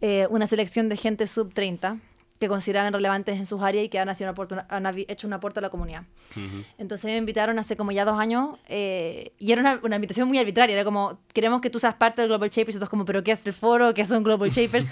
Eh, 0.00 0.26
una 0.30 0.46
selección 0.46 0.88
de 0.88 0.96
gente 0.96 1.26
sub 1.26 1.54
30 1.54 1.98
que 2.42 2.48
consideraban 2.48 2.92
relevantes 2.92 3.38
en 3.38 3.46
sus 3.46 3.62
áreas 3.62 3.84
y 3.84 3.88
que 3.88 3.98
han, 4.00 4.14
sido 4.16 4.34
una 4.50 4.66
han 4.68 4.86
hecho 5.08 5.26
un 5.28 5.32
aporte 5.32 5.60
a 5.60 5.62
la 5.62 5.70
comunidad. 5.70 6.02
Ujú. 6.32 6.64
Entonces 6.76 7.04
me 7.10 7.16
invitaron 7.16 7.58
hace 7.60 7.76
como 7.76 7.92
ya 7.92 8.04
dos 8.04 8.18
años 8.18 8.58
eh, 8.68 9.32
y 9.38 9.52
era 9.52 9.60
una, 9.60 9.80
una 9.84 9.94
invitación 9.96 10.26
muy 10.26 10.38
arbitraria. 10.38 10.74
Era 10.74 10.84
como, 10.84 11.20
queremos 11.32 11.60
que 11.60 11.70
tú 11.70 11.78
seas 11.78 11.94
parte 11.94 12.20
del 12.22 12.28
Global 12.28 12.50
Shapers. 12.50 12.74
Y 12.76 12.78
todos 12.78 12.90
como, 12.90 13.04
¿pero 13.04 13.22
qué 13.22 13.30
es 13.32 13.46
el 13.46 13.52
foro? 13.52 13.94
¿Qué 13.94 14.04
son 14.04 14.24
Global 14.24 14.50
Shapers? 14.56 14.86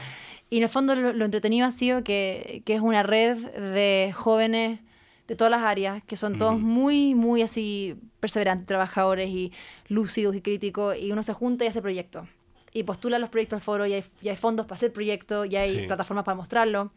y 0.48 0.56
en 0.58 0.62
el 0.64 0.68
fondo 0.68 0.94
lo, 0.94 1.12
lo 1.12 1.24
entretenido 1.24 1.66
ha 1.66 1.70
sido 1.70 2.02
que, 2.04 2.62
que 2.64 2.74
es 2.74 2.80
una 2.80 3.02
red 3.02 3.36
de 3.36 4.12
jóvenes 4.16 4.80
de 5.28 5.36
todas 5.36 5.50
las 5.50 5.62
áreas, 5.62 6.02
que 6.04 6.16
son 6.16 6.38
todos 6.38 6.54
Ujú. 6.54 6.60
muy, 6.62 7.14
muy 7.14 7.42
así 7.42 7.96
perseverantes, 8.20 8.66
trabajadores 8.66 9.28
y 9.30 9.52
lúcidos 9.88 10.34
y 10.36 10.40
críticos. 10.40 10.96
Y 10.96 11.12
uno 11.12 11.22
se 11.22 11.32
junta 11.34 11.64
y 11.64 11.68
hace 11.68 11.82
proyectos. 11.82 12.26
Y 12.72 12.84
postula 12.84 13.18
los 13.18 13.30
proyectos 13.30 13.56
al 13.56 13.60
foro 13.62 13.84
y 13.86 13.94
hay, 13.94 14.04
y 14.22 14.28
hay 14.28 14.36
fondos 14.36 14.64
para 14.66 14.76
hacer 14.76 14.92
proyectos 14.92 15.48
y 15.50 15.56
hay 15.56 15.68
Sí. 15.68 15.86
plataformas 15.88 16.24
para 16.24 16.36
mostrarlo. 16.36 16.92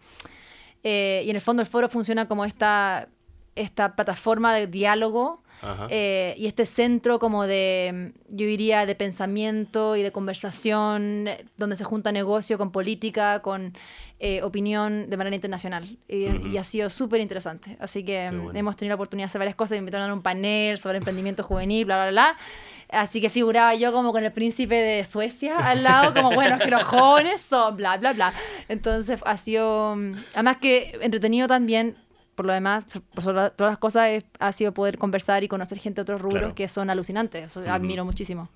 Eh, 0.84 1.24
y 1.26 1.30
en 1.30 1.36
el 1.36 1.42
fondo 1.42 1.62
el 1.62 1.68
foro 1.68 1.90
funciona 1.90 2.28
como 2.28 2.46
esta, 2.46 3.08
esta 3.56 3.96
plataforma 3.96 4.54
de 4.54 4.68
diálogo. 4.68 5.43
Eh, 5.90 6.36
y 6.38 6.48
este 6.48 6.66
centro 6.66 7.20
como 7.20 7.46
de, 7.46 8.14
yo 8.30 8.46
diría, 8.46 8.86
de 8.86 8.96
pensamiento 8.96 9.96
y 9.96 10.02
de 10.02 10.12
conversación, 10.12 11.28
eh, 11.28 11.46
donde 11.58 11.76
se 11.76 11.84
junta 11.84 12.12
negocio 12.12 12.58
con 12.58 12.72
política, 12.72 13.42
con 13.42 13.74
eh, 14.20 14.42
opinión 14.42 15.10
de 15.10 15.18
manera 15.18 15.36
internacional. 15.36 15.98
Y, 16.08 16.28
Ujú. 16.28 16.48
y 16.48 16.58
ha 16.58 16.64
sido 16.64 16.90
súper 16.90 17.22
interesante. 17.22 17.78
Así 17.80 18.04
que 18.04 18.32
mm, 18.32 18.44
bueno. 18.44 18.60
hemos 18.60 18.76
tenido 18.76 18.92
la 18.92 18.96
oportunidad 18.96 19.26
de 19.26 19.32
hacer 19.32 19.40
varias 19.40 19.56
cosas. 19.56 19.72
Me 19.72 19.78
invitaron 19.80 20.10
a 20.10 20.14
un 20.14 20.22
panel 20.22 20.78
sobre 20.78 20.98
emprendimiento 20.98 21.44
juvenil, 21.44 21.86
bla, 21.86 21.96
bla, 22.04 22.12
bla. 22.12 22.38
Así 22.90 23.22
que 23.22 23.30
figuraba 23.30 23.74
yo 23.76 23.92
como 23.92 24.12
con 24.12 24.24
el 24.24 24.32
príncipe 24.32 24.76
de 24.76 25.04
Suecia 25.04 25.58
al 25.58 25.84
lado, 25.84 26.14
como 26.14 26.32
bueno, 26.32 26.60
que 26.60 26.70
los 26.70 26.84
jóvenes 26.84 27.42
son, 27.42 27.76
bla, 27.76 27.98
bla, 27.98 28.14
bla. 28.14 28.34
Entonces 28.70 29.20
ha 29.26 29.38
sido, 29.38 29.96
mm, 29.96 30.14
además 30.34 30.58
que 30.58 30.98
entretenido 31.02 31.48
también, 31.48 31.96
por 32.36 32.46
lo 32.46 32.54
demás, 32.54 32.86
por 33.14 33.24
todas 33.24 33.54
las 33.60 33.78
cosas, 33.78 34.10
es- 34.10 34.26
ha 34.40 34.52
sido 34.52 34.74
poder 34.74 34.98
conversar 34.98 35.44
y 35.44 35.48
conocer 35.48 35.78
gente 35.80 35.96
de 35.98 36.02
otros 36.04 36.22
rubros 36.22 36.40
Claro. 36.42 36.56
que 36.56 36.68
son 36.68 36.90
alucinantes. 36.90 37.46
Eso 37.52 37.62
admiro 37.72 38.06
muchísimo. 38.06 38.50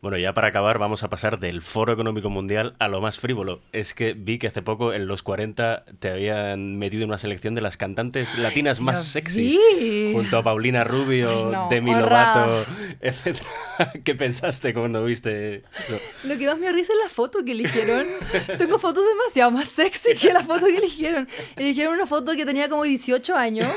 Bueno, 0.00 0.16
ya 0.16 0.32
para 0.32 0.46
acabar 0.46 0.78
vamos 0.78 1.02
a 1.02 1.10
pasar 1.10 1.40
del 1.40 1.60
Foro 1.60 1.92
Económico 1.92 2.30
Mundial 2.30 2.76
a 2.78 2.86
lo 2.86 3.00
más 3.00 3.18
frívolo. 3.18 3.60
Es 3.72 3.94
que 3.94 4.12
vi 4.12 4.38
que 4.38 4.46
hace 4.46 4.62
poco 4.62 4.92
en 4.92 5.08
los 5.08 5.24
40 5.24 5.84
te 5.98 6.10
habían 6.10 6.78
metido 6.78 7.02
en 7.02 7.08
una 7.10 7.18
selección 7.18 7.56
de 7.56 7.62
las 7.62 7.76
cantantes 7.76 8.38
latinas 8.38 8.80
más 8.80 9.04
sexys. 9.04 9.58
vi. 9.80 10.12
Junto 10.12 10.38
a 10.38 10.44
Paulina 10.44 10.84
Rubio, 10.84 11.30
Ay, 11.30 11.52
no, 11.52 11.68
Demi 11.68 11.94
horra. 11.94 12.46
Lovato, 12.46 12.70
etc. 13.00 13.38
¿Qué 14.04 14.14
pensaste 14.14 14.72
cuando 14.72 15.04
viste 15.04 15.64
eso? 15.76 15.98
Lo 16.22 16.38
que 16.38 16.46
más 16.46 16.58
me 16.58 16.70
risa 16.70 16.92
es 16.92 16.98
la 17.02 17.10
foto 17.10 17.44
que 17.44 17.50
eligieron. 17.50 18.06
Tengo 18.56 18.78
fotos 18.78 19.02
demasiado 19.04 19.50
más 19.50 19.68
sexy 19.68 20.14
que 20.14 20.32
la 20.32 20.44
foto 20.44 20.66
que 20.66 20.76
eligieron. 20.76 21.28
Eligieron 21.56 21.94
una 21.94 22.06
foto 22.06 22.36
que 22.36 22.46
tenía 22.46 22.68
como 22.68 22.84
18 22.84 23.34
años 23.34 23.72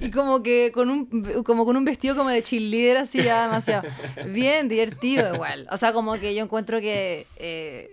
y 0.00 0.10
como 0.10 0.42
que 0.42 0.72
con 0.74 0.90
un, 0.90 1.44
como 1.44 1.64
con 1.64 1.76
un 1.76 1.84
vestido 1.84 2.16
como 2.16 2.30
de 2.30 2.42
cheerleader 2.42 2.96
así 2.96 3.22
ya 3.22 3.44
demasiado. 3.44 3.88
Bien 4.26 4.68
divertido 4.68 5.43
igual. 5.46 5.68
O 5.70 5.76
sea, 5.76 5.92
como 5.92 6.14
que 6.14 6.34
yo 6.34 6.42
encuentro 6.44 6.80
que... 6.80 7.26
eh, 7.36 7.90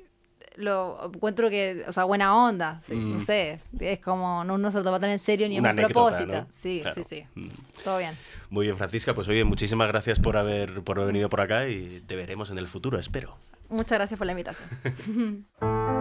lo 0.58 1.10
encuentro 1.14 1.50
que, 1.50 1.86
o 1.88 1.94
sea, 1.94 2.04
buena 2.04 2.36
onda, 2.36 2.82
sí, 2.86 2.94
no 2.94 3.16
Mm. 3.20 3.26
sé, 3.26 3.60
es 3.80 4.00
como, 4.02 4.44
no, 4.44 4.58
no 4.58 4.70
se 4.70 4.80
lo 4.80 4.84
toma 4.84 5.00
tan 5.00 5.10
en 5.10 5.18
serio 5.18 5.48
ni 5.48 5.56
es 5.56 5.62
Una 5.62 5.72
un 5.72 5.80
anécdota, 5.80 6.18
propósito. 6.18 6.42
¿no? 6.42 6.48
Sí, 6.52 6.80
Claro. 6.82 6.94
sí, 6.94 7.04
sí, 7.06 7.24
Mm. 7.36 7.48
todo 7.86 7.98
bien. 8.00 8.18
Muy 8.50 8.66
bien, 8.66 8.76
Francisca. 8.76 9.14
Pues 9.16 9.30
oye, 9.30 9.46
muchísimas 9.46 9.88
gracias 9.88 10.20
por 10.20 10.36
haber, 10.36 10.82
por 10.84 10.98
haber 10.98 11.08
venido 11.14 11.30
por 11.30 11.40
acá 11.40 11.70
y 11.70 12.04
te 12.06 12.18
veremos 12.18 12.52
en 12.52 12.58
el 12.58 12.68
futuro, 12.68 13.00
espero. 13.00 13.38
Muchas 13.70 13.98
gracias 13.98 14.18
por 14.18 14.26
la 14.28 14.34
invitación. 14.34 14.68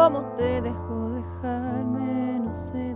cómo 0.00 0.22
te 0.38 0.62
dejó 0.62 1.10
dejarme, 1.10 2.38
no 2.40 2.54
sé. 2.54 2.89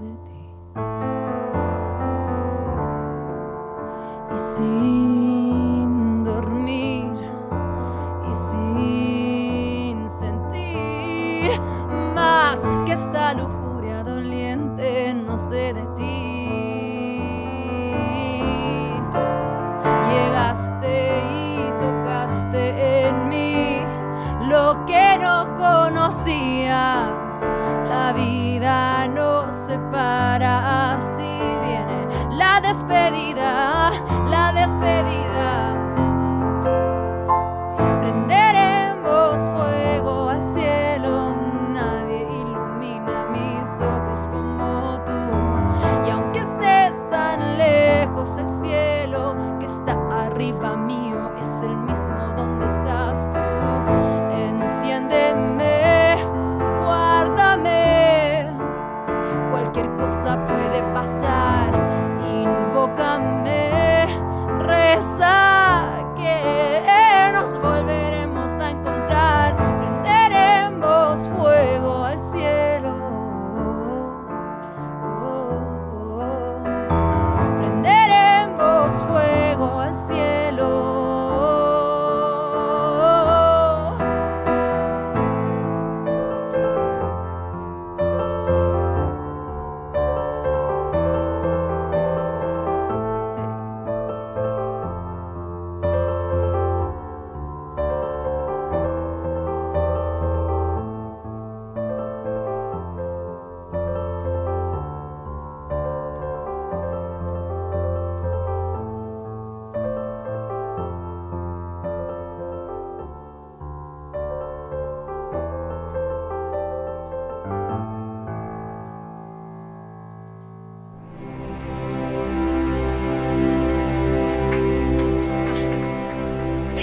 La 26.26 28.14
vida 28.16 29.06
no 29.08 29.52
se 29.52 29.78
para, 29.92 30.96
así 30.96 31.20
viene 31.20 32.36
la 32.36 32.62
despedida. 32.62 33.92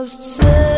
Must 0.00 0.22
say. 0.22 0.69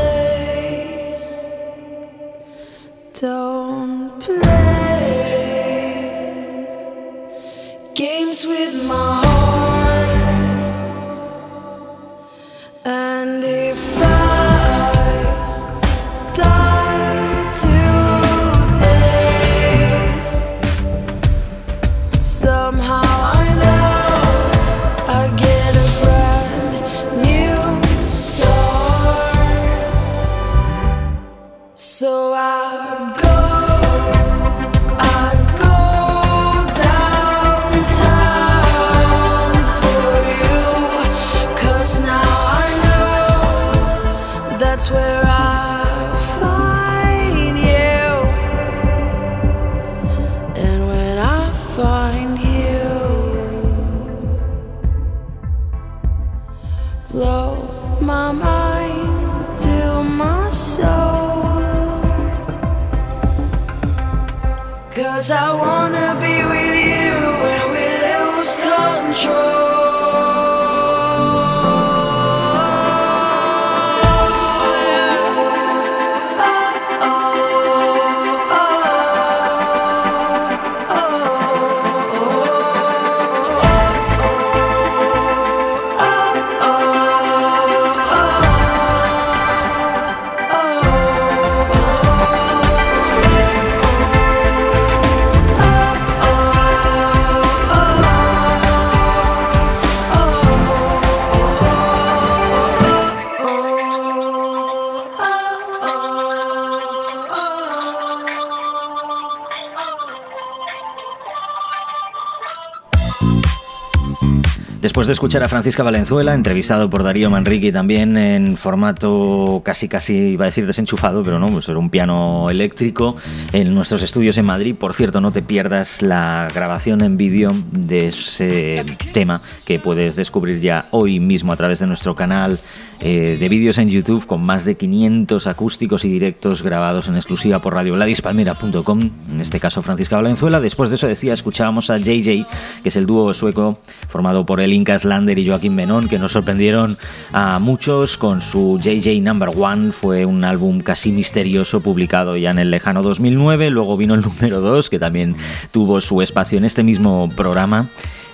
Después 114.82 115.06
de 115.06 115.12
escuchar 115.12 115.44
a 115.44 115.48
Francisca 115.48 115.84
Valenzuela, 115.84 116.34
entrevistado 116.34 116.90
por 116.90 117.04
Darío 117.04 117.30
Manrique 117.30 117.70
también 117.70 118.16
en 118.16 118.56
formato 118.56 119.62
casi 119.64 119.88
casi 119.88 120.30
iba 120.30 120.44
a 120.44 120.46
decir 120.46 120.66
desenchufado, 120.66 121.22
pero 121.22 121.38
no, 121.38 121.46
pues 121.46 121.68
era 121.68 121.78
un 121.78 121.88
piano 121.88 122.50
eléctrico 122.50 123.14
en 123.52 123.72
nuestros 123.76 124.02
estudios 124.02 124.38
en 124.38 124.44
Madrid. 124.44 124.74
Por 124.74 124.92
cierto, 124.94 125.20
no 125.20 125.30
te 125.30 125.40
pierdas 125.40 126.02
la 126.02 126.48
grabación 126.52 127.00
en 127.02 127.16
vídeo 127.16 127.52
de 127.70 128.08
ese 128.08 128.84
tema 129.12 129.40
que 129.66 129.78
puedes 129.78 130.16
descubrir 130.16 130.60
ya 130.60 130.86
hoy 130.90 131.20
mismo 131.20 131.52
a 131.52 131.56
través 131.56 131.78
de 131.78 131.86
nuestro 131.86 132.16
canal 132.16 132.58
eh, 132.98 133.36
de 133.38 133.48
vídeos 133.48 133.78
en 133.78 133.88
YouTube 133.88 134.26
con 134.26 134.42
más 134.42 134.64
de 134.64 134.76
500 134.76 135.46
acústicos 135.46 136.04
y 136.04 136.08
directos 136.08 136.64
grabados 136.64 137.06
en 137.06 137.14
exclusiva 137.14 137.60
por 137.60 137.74
radioladispalmera.com, 137.74 139.10
en 139.30 139.40
este 139.40 139.60
caso 139.60 139.80
Francisca 139.82 140.16
Valenzuela. 140.16 140.60
Después 140.60 140.90
de 140.90 140.96
eso 140.96 141.06
decía, 141.06 141.34
escuchábamos 141.34 141.88
a 141.90 141.98
JJ, 141.98 142.46
que 142.82 142.88
es 142.88 142.96
el 142.96 143.06
dúo 143.06 143.32
sueco 143.32 143.78
formado 144.08 144.44
por 144.44 144.60
el 144.60 144.71
Inca 144.72 144.98
Slander 144.98 145.38
y 145.38 145.46
Joaquín 145.46 145.76
Benón, 145.76 146.08
que 146.08 146.18
nos 146.18 146.32
sorprendieron 146.32 146.96
a 147.32 147.58
muchos 147.58 148.16
con 148.16 148.40
su 148.40 148.78
JJ 148.82 149.20
Number 149.22 149.50
One. 149.56 149.92
Fue 149.92 150.24
un 150.24 150.44
álbum 150.44 150.80
casi 150.80 151.12
misterioso 151.12 151.80
publicado 151.80 152.36
ya 152.36 152.50
en 152.50 152.58
el 152.58 152.70
lejano 152.70 153.02
2009. 153.02 153.70
Luego 153.70 153.96
vino 153.96 154.14
el 154.14 154.20
número 154.22 154.60
2, 154.60 154.90
que 154.90 154.98
también 154.98 155.36
tuvo 155.70 156.00
su 156.00 156.22
espacio 156.22 156.58
en 156.58 156.64
este 156.64 156.82
mismo 156.82 157.30
programa 157.36 157.88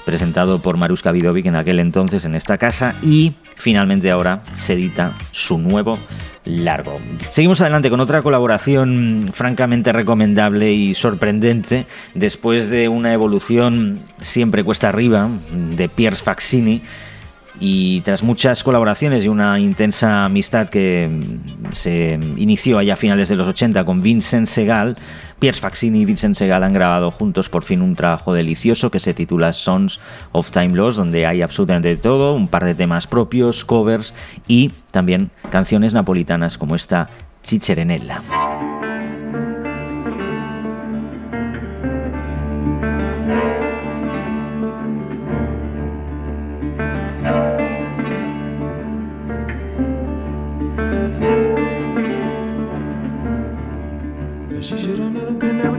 presentado 0.08 0.58
por 0.58 0.78
Maruska 0.78 1.12
Vidovic 1.12 1.44
en 1.44 1.56
aquel 1.56 1.80
entonces 1.80 2.24
en 2.24 2.34
esta 2.34 2.56
casa 2.56 2.94
y 3.02 3.34
finalmente 3.56 4.10
ahora 4.10 4.40
se 4.54 4.72
edita 4.72 5.12
su 5.32 5.58
nuevo 5.58 5.98
largo. 6.46 6.94
Seguimos 7.30 7.60
adelante 7.60 7.90
con 7.90 8.00
otra 8.00 8.22
colaboración 8.22 9.28
francamente 9.34 9.92
recomendable 9.92 10.72
y 10.72 10.94
sorprendente 10.94 11.84
después 12.14 12.70
de 12.70 12.88
una 12.88 13.12
evolución 13.12 13.98
siempre 14.22 14.64
cuesta 14.64 14.88
arriba 14.88 15.28
de 15.52 15.90
Piers 15.90 16.22
Faxini 16.22 16.80
y 17.60 18.00
tras 18.00 18.22
muchas 18.22 18.64
colaboraciones 18.64 19.26
y 19.26 19.28
una 19.28 19.60
intensa 19.60 20.24
amistad 20.24 20.70
que 20.70 21.10
se 21.74 22.18
inició 22.38 22.78
allá 22.78 22.94
a 22.94 22.96
finales 22.96 23.28
de 23.28 23.36
los 23.36 23.46
80 23.46 23.84
con 23.84 24.00
Vincent 24.00 24.46
Segal, 24.46 24.96
Piers 25.38 25.61
Faxini 25.61 26.01
y 26.01 26.05
Vincent 26.05 26.37
Segal 26.37 26.64
han 26.64 26.72
grabado 26.72 27.11
juntos 27.11 27.48
por 27.48 27.62
fin 27.62 27.83
un 27.83 27.94
trabajo 27.94 28.33
delicioso 28.33 28.90
que 28.90 29.01
se 29.01 29.14
titula 29.14 29.53
Sons 29.53 30.01
of 30.33 30.51
Time 30.51 30.74
Lost, 30.74 30.98
donde 30.98 31.27
hay 31.27 31.42
absolutamente 31.42 31.96
todo, 31.96 32.35
un 32.35 32.48
par 32.48 32.64
de 32.64 32.74
temas 32.74 33.07
propios, 33.07 33.64
covers 33.64 34.14
y 34.48 34.72
también 34.90 35.31
canciones 35.51 35.94
napolitanas 35.94 36.59
como 36.59 36.74
esta 36.74 37.09
Chicherenella. 37.42 38.77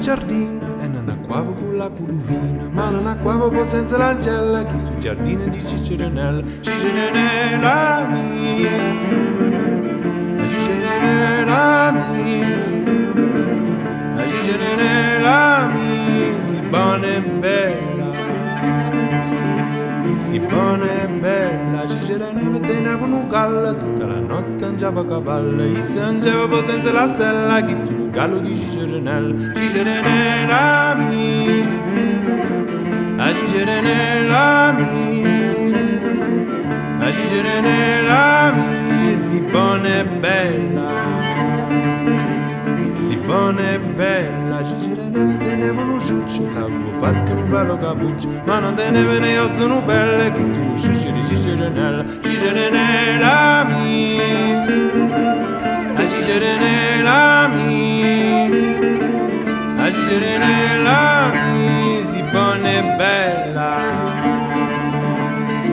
Giardino 0.10 0.82
e 0.82 0.88
non 0.88 1.08
acquavo 1.08 1.52
con 1.52 1.78
la 1.78 1.88
pulvina, 1.88 2.67
ma 2.72 2.89
non 2.89 3.06
acquavo 3.06 3.50
poi 3.50 3.63
senza 3.63 3.95
l'ancella, 3.95 4.65
chi 4.65 4.76
stu 4.80 4.98
giardino 4.98 5.45
di 5.45 5.63
ciceranella, 5.63 6.43
ciceranella 6.62 8.08
mia, 8.10 8.72
la 10.36 10.43
ciceranella 10.48 11.91
mia, 12.12 12.48
la 14.15 14.24
ciceranella 14.26 15.69
mia, 15.76 16.41
si 16.41 16.58
buona 16.58 17.06
e 17.06 17.22
bella, 17.22 18.12
si 20.15 20.39
buona 20.39 20.86
e 21.04 21.08
bella, 21.19 21.88
ciceranella 21.88 22.60
teneva 22.62 23.06
un 23.06 23.30
gallo, 23.30 23.78
tutta 23.78 24.08
la 24.08 24.19
notte 24.19 24.65
angiava 24.65 25.02
a 25.02 25.06
cavallo, 25.06 25.62
e 25.62 25.82
si 25.84 26.00
angiava 26.00 26.48
poi 26.48 26.63
senza 26.63 26.91
la 26.91 27.06
sella, 27.06 27.62
chi 27.62 27.76
stu 27.76 27.98
gallo 28.10 28.39
di 28.39 28.56
Cicerenel, 28.56 29.54
Cicerenel 29.56 30.50
ami, 30.50 31.63
a 33.17 33.34
Cicerenel 33.34 34.32
ami, 34.32 35.24
a 37.00 37.12
Cicerenel 37.12 38.10
ami, 38.10 39.17
si 39.17 39.39
pone 39.52 40.04
bella, 40.06 40.89
si 42.95 43.15
pone 43.17 43.74
e 43.76 43.80
bella, 43.80 44.63
Cicerenel 44.63 45.38
tenevo 45.38 45.82
un 45.82 46.00
ciuccio, 46.00 46.50
l'avevo 46.54 46.91
fatto 47.00 47.32
un 47.32 47.50
bello 47.50 47.78
capuccio, 47.78 48.28
ma 48.45 48.60
non 48.60 48.74
te 48.74 48.89
ne 48.89 49.38
osso 49.38 49.65
un 49.65 49.86
pelle, 49.86 50.32
che 50.32 50.41
stu 50.41 50.76
ciuccio 50.76 51.12
di 51.12 51.24
Cicerenel, 51.26 52.20
agire 56.12 56.57
nella 56.57 57.47
mia, 57.47 58.45
agire 59.78 60.38
nella 60.38 61.32
mia, 61.32 62.03
si 62.03 62.22
buona 62.32 62.82
bella, 62.97 63.78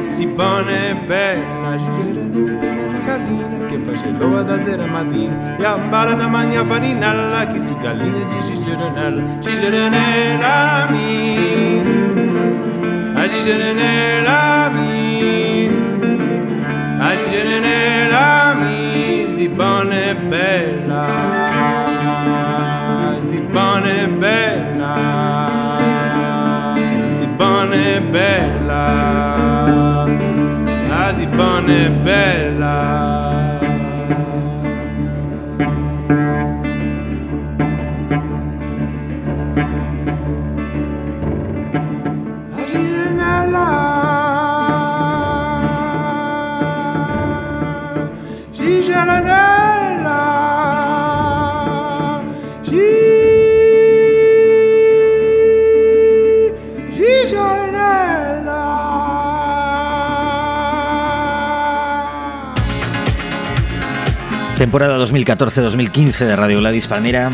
si 0.05 0.27
buona 0.27 0.95
bella, 1.07 1.69
agire 1.71 2.23
nella 2.23 2.99
gallina 3.05 3.67
che 3.67 3.79
faceva 3.79 4.43
da 4.43 4.59
sera 4.61 4.85
a 4.85 4.87
mattina, 4.87 5.57
e 5.57 5.65
abbara 5.65 6.13
da 6.13 6.27
magna 6.27 6.65
farinella 6.65 7.47
che 7.47 7.61
su 7.61 7.75
gallina 7.79 8.25
di 8.25 8.43
cicerenella, 8.43 9.41
cicerenella 9.41 10.87
mia, 10.91 11.83
agire 13.15 13.73
nella 13.73 14.69
mia, 14.69 15.71
agire 16.99 17.59
nella 17.59 18.35
mia 18.41 18.46
zibbone 19.47 20.15
bella, 20.29 21.07
zibbone 23.21 24.09
bella, 24.19 24.95
zibbone 27.13 28.01
bella, 28.11 28.85
ah, 29.67 30.07
la 30.89 31.13
zibbone 31.13 31.91
bella. 32.03 33.36
Temporada 64.57 64.97
2014-2015 64.99 66.25
de 66.25 66.35
Radio 66.35 66.61
Gladys 66.61 66.87
Palmera. 66.87 67.31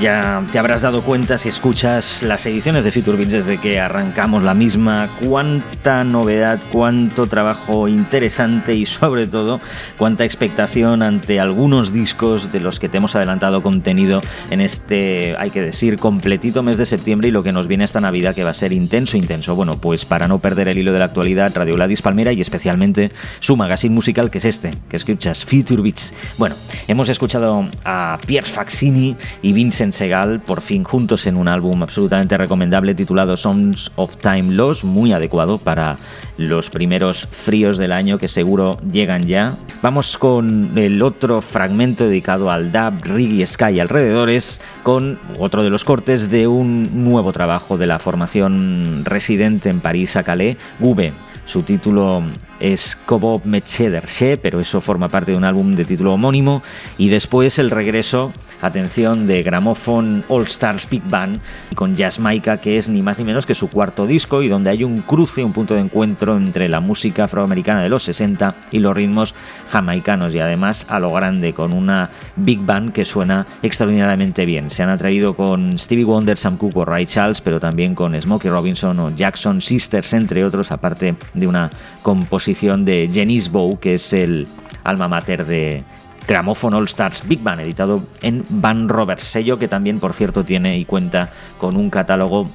Ya 0.00 0.42
te 0.50 0.58
habrás 0.58 0.80
dado 0.80 1.02
cuenta 1.02 1.36
si 1.36 1.50
escuchas 1.50 2.22
las 2.22 2.46
ediciones 2.46 2.84
de 2.84 2.90
Future 2.90 3.18
Beats 3.18 3.32
desde 3.32 3.58
que 3.58 3.78
arrancamos 3.78 4.42
la 4.42 4.54
misma. 4.54 5.10
Cuánta 5.20 6.02
novedad, 6.02 6.58
cuánto 6.72 7.26
trabajo 7.26 7.88
interesante 7.88 8.74
y 8.74 8.86
sobre 8.86 9.26
todo 9.26 9.60
cuánta 9.98 10.24
expectación 10.24 11.02
ante 11.02 11.40
algunos 11.40 11.92
discos 11.92 12.52
de 12.52 12.60
los 12.60 12.80
que 12.80 12.88
te 12.88 12.96
hemos 12.96 13.14
adelantado 13.16 13.62
contenido 13.62 14.22
en 14.48 14.62
este, 14.62 15.36
hay 15.36 15.50
que 15.50 15.60
decir, 15.60 15.96
completito 15.96 16.62
mes 16.62 16.78
de 16.78 16.86
septiembre 16.86 17.28
y 17.28 17.32
lo 17.32 17.42
que 17.42 17.52
nos 17.52 17.68
viene 17.68 17.84
esta 17.84 18.00
Navidad 18.00 18.34
que 18.34 18.44
va 18.44 18.50
a 18.50 18.54
ser 18.54 18.72
intenso, 18.72 19.18
intenso. 19.18 19.54
Bueno, 19.54 19.76
pues 19.76 20.06
para 20.06 20.26
no 20.26 20.38
perder 20.38 20.68
el 20.68 20.78
hilo 20.78 20.94
de 20.94 21.00
la 21.00 21.04
actualidad, 21.04 21.52
Radio 21.54 21.74
Gladys 21.74 22.00
Palmera 22.00 22.32
y 22.32 22.40
especialmente 22.40 23.12
su 23.40 23.58
magazine 23.58 23.94
musical 23.94 24.30
que 24.30 24.38
es 24.38 24.46
este, 24.46 24.70
que 24.88 24.96
escuchas 24.96 25.44
Future 25.44 25.82
Beats. 25.82 26.14
Bueno, 26.38 26.56
Hemos 26.88 27.08
escuchado 27.08 27.66
a 27.84 28.18
Pierre 28.26 28.48
Faxini 28.48 29.16
y 29.40 29.52
Vincent 29.52 29.94
Segal 29.94 30.40
por 30.40 30.60
fin 30.60 30.84
juntos 30.84 31.26
en 31.26 31.36
un 31.36 31.48
álbum 31.48 31.82
absolutamente 31.82 32.36
recomendable 32.36 32.94
titulado 32.94 33.36
Songs 33.36 33.92
of 33.96 34.16
Time 34.16 34.52
Lost, 34.54 34.84
muy 34.84 35.12
adecuado 35.12 35.58
para 35.58 35.96
los 36.36 36.70
primeros 36.70 37.28
fríos 37.30 37.78
del 37.78 37.92
año 37.92 38.18
que 38.18 38.28
seguro 38.28 38.78
llegan 38.90 39.26
ya. 39.26 39.54
Vamos 39.80 40.18
con 40.18 40.72
el 40.76 41.02
otro 41.02 41.40
fragmento 41.40 42.04
dedicado 42.04 42.50
al 42.50 42.72
dub, 42.72 43.02
reggae, 43.02 43.46
sky 43.46 43.74
y 43.74 43.80
alrededores, 43.80 44.60
con 44.82 45.18
otro 45.38 45.62
de 45.62 45.70
los 45.70 45.84
cortes 45.84 46.30
de 46.30 46.46
un 46.46 47.04
nuevo 47.04 47.32
trabajo 47.32 47.78
de 47.78 47.86
la 47.86 47.98
formación 47.98 49.04
residente 49.04 49.68
en 49.68 49.80
París, 49.80 50.16
a 50.16 50.22
Calais, 50.22 50.56
Gube. 50.78 51.12
Su 51.44 51.62
título 51.62 52.22
es 52.60 52.96
Kobob 53.06 53.44
Mechedershe, 53.44 54.36
pero 54.36 54.60
eso 54.60 54.80
forma 54.80 55.08
parte 55.08 55.32
de 55.32 55.38
un 55.38 55.44
álbum 55.44 55.74
de 55.74 55.84
título 55.84 56.14
homónimo. 56.14 56.62
Y 56.98 57.08
después 57.08 57.58
el 57.58 57.70
regreso, 57.70 58.32
atención, 58.62 59.26
de 59.26 59.42
Gramophone 59.42 60.22
All 60.28 60.44
Stars 60.44 60.88
Big 60.88 61.02
Band 61.04 61.40
con 61.74 61.94
Jazzmaica, 61.94 62.58
que 62.58 62.78
es 62.78 62.88
ni 62.88 63.02
más 63.02 63.18
ni 63.18 63.24
menos 63.24 63.44
que 63.44 63.54
su 63.54 63.68
cuarto 63.68 64.06
disco 64.06 64.42
y 64.42 64.48
donde 64.48 64.70
hay 64.70 64.84
un 64.84 64.98
cruce, 64.98 65.44
un 65.44 65.52
punto 65.52 65.74
de 65.74 65.80
encuentro 65.80 66.36
entre 66.36 66.68
la 66.68 66.80
música 66.80 67.24
afroamericana 67.24 67.82
de 67.82 67.88
los 67.88 68.04
60 68.04 68.54
y 68.70 68.78
los 68.78 68.96
ritmos 68.96 69.34
jamaicanos. 69.68 70.34
Y 70.34 70.40
además 70.40 70.86
a 70.88 71.00
lo 71.00 71.12
grande, 71.12 71.52
con 71.52 71.72
una 71.72 72.10
Big 72.36 72.60
Band 72.60 72.92
que 72.92 73.04
suena 73.04 73.44
extraordinariamente 73.62 74.46
bien. 74.46 74.70
Se 74.70 74.82
han 74.82 74.88
atrevido 74.88 75.34
con 75.34 75.78
Stevie 75.78 76.04
Wonder, 76.04 76.38
Sam 76.38 76.56
Cooke 76.56 76.76
o 76.76 76.84
Ray 76.84 77.06
Charles, 77.06 77.40
pero 77.40 77.60
también 77.60 77.94
con 77.94 78.20
Smokey 78.20 78.50
Robinson 78.50 78.98
o 79.00 79.10
Jackson 79.14 79.60
Sisters, 79.60 80.12
entre 80.12 80.44
otros, 80.44 80.70
aparte 80.70 81.16
de 81.34 81.46
una 81.46 81.70
composición 82.02 82.84
de 82.84 83.10
Janice 83.12 83.50
Bow, 83.50 83.78
que 83.78 83.94
es 83.94 84.12
el 84.12 84.46
alma 84.84 85.08
mater 85.08 85.44
de 85.44 85.84
Gramophone 86.26 86.76
All 86.76 86.84
Stars 86.84 87.26
Big 87.26 87.42
Band, 87.42 87.60
editado 87.60 88.02
en 88.20 88.44
Van 88.48 88.88
Roberts, 88.88 89.24
sello 89.24 89.58
que 89.58 89.68
también, 89.68 89.98
por 89.98 90.14
cierto, 90.14 90.44
tiene 90.44 90.78
y 90.78 90.84
cuenta 90.84 91.30
con 91.58 91.76
un 91.76 91.90
catálogo 91.90 92.48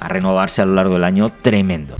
a 0.00 0.08
renovarse 0.08 0.62
a 0.62 0.66
lo 0.66 0.74
largo 0.74 0.94
del 0.94 1.04
año 1.04 1.32
tremendo. 1.42 1.94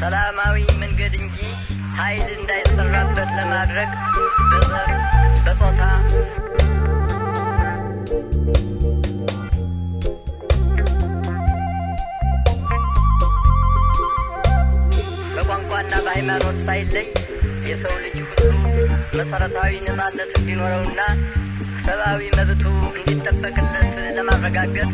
ሰላማዊ 0.00 0.58
መንገድ 0.82 1.14
እንጂ 1.20 1.38
ኃይል 1.98 2.28
እንዳይሰራበት 2.36 3.30
ለማድረግ 3.38 3.90
በዘር 4.52 4.90
በጾታ 5.46 5.80
በቋንቋና 15.34 15.92
በሃይማኖት 16.04 16.56
ሳይለይ 16.66 17.06
የሰው 17.70 17.94
ልጅ 18.04 18.16
ሁሉ 18.30 18.52
መሰረታዊ 19.18 19.72
ነጻነት 19.86 20.30
እንዲኖረውና 20.40 21.00
ሰብአዊ 21.86 22.22
መብቱ 22.38 22.64
እንዲጠበቅለት 22.92 23.86
ለማረጋገጥ 24.16 24.88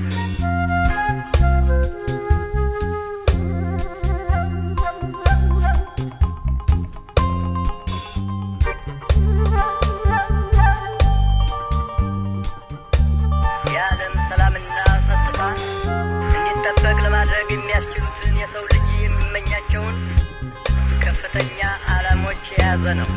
ከፍተኛ 21.37 21.63
ዓላሞች 21.95 22.45
የያዘ 22.53 22.85
ነው። 23.01 23.09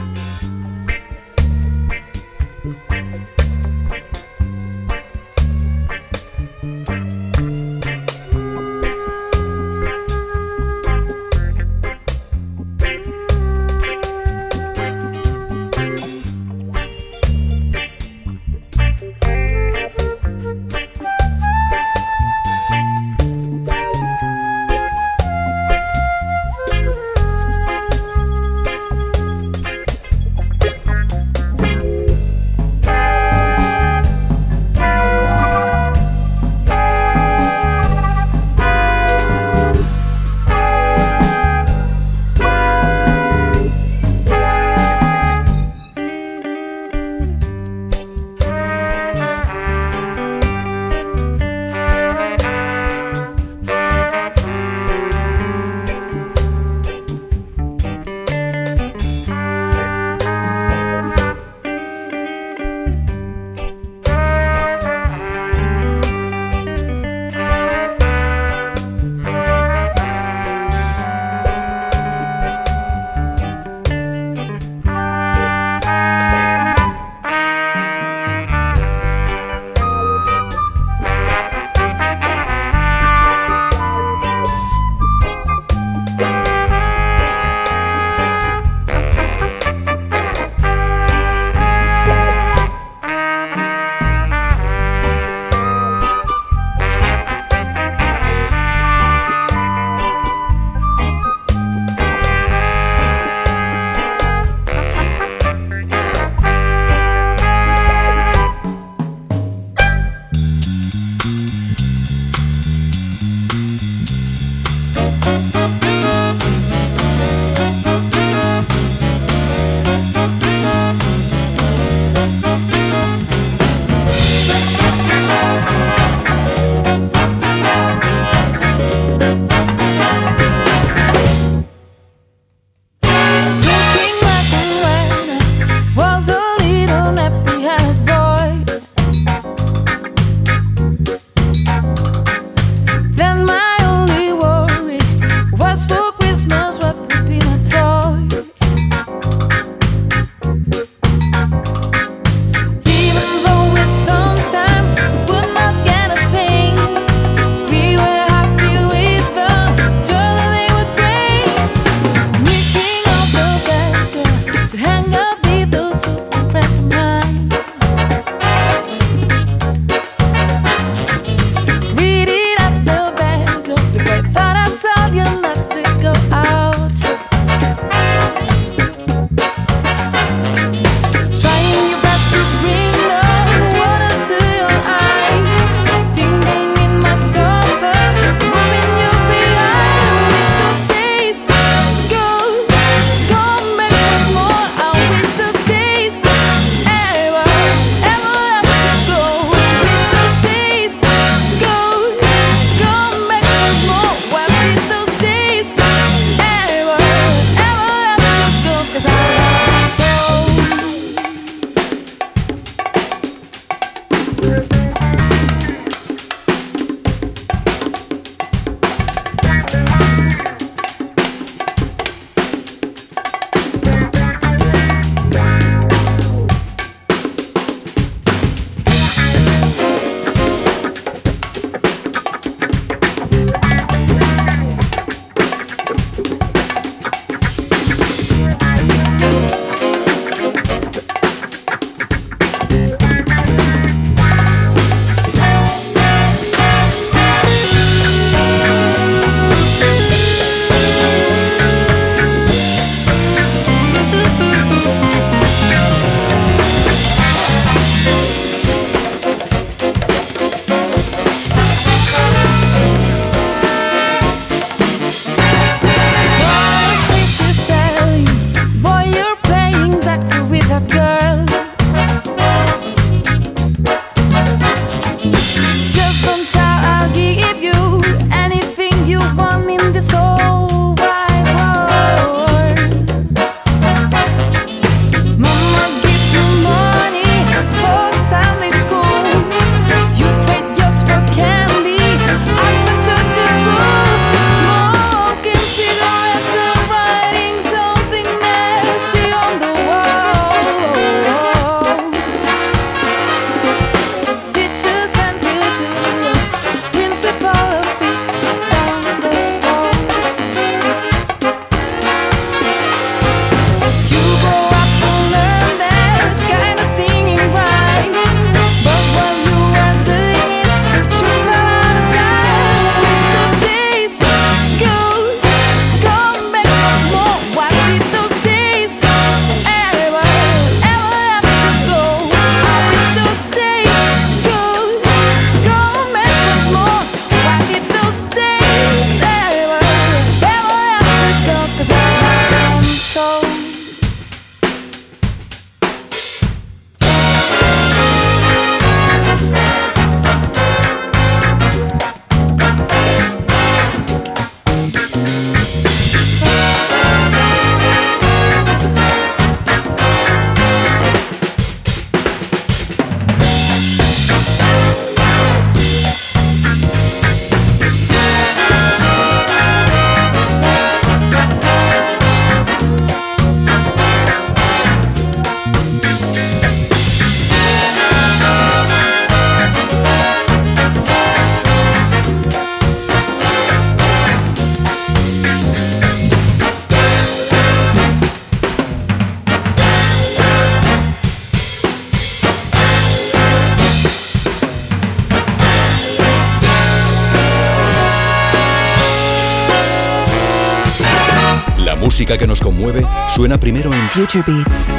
música 402.10 402.40
que 402.40 402.48
nos 402.48 402.60
conmueve 402.60 403.06
suena 403.28 403.60
primero 403.60 403.94
en 403.94 404.02
Future 404.10 404.44
Beats. 404.48 404.92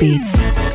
Beats. 0.00 0.69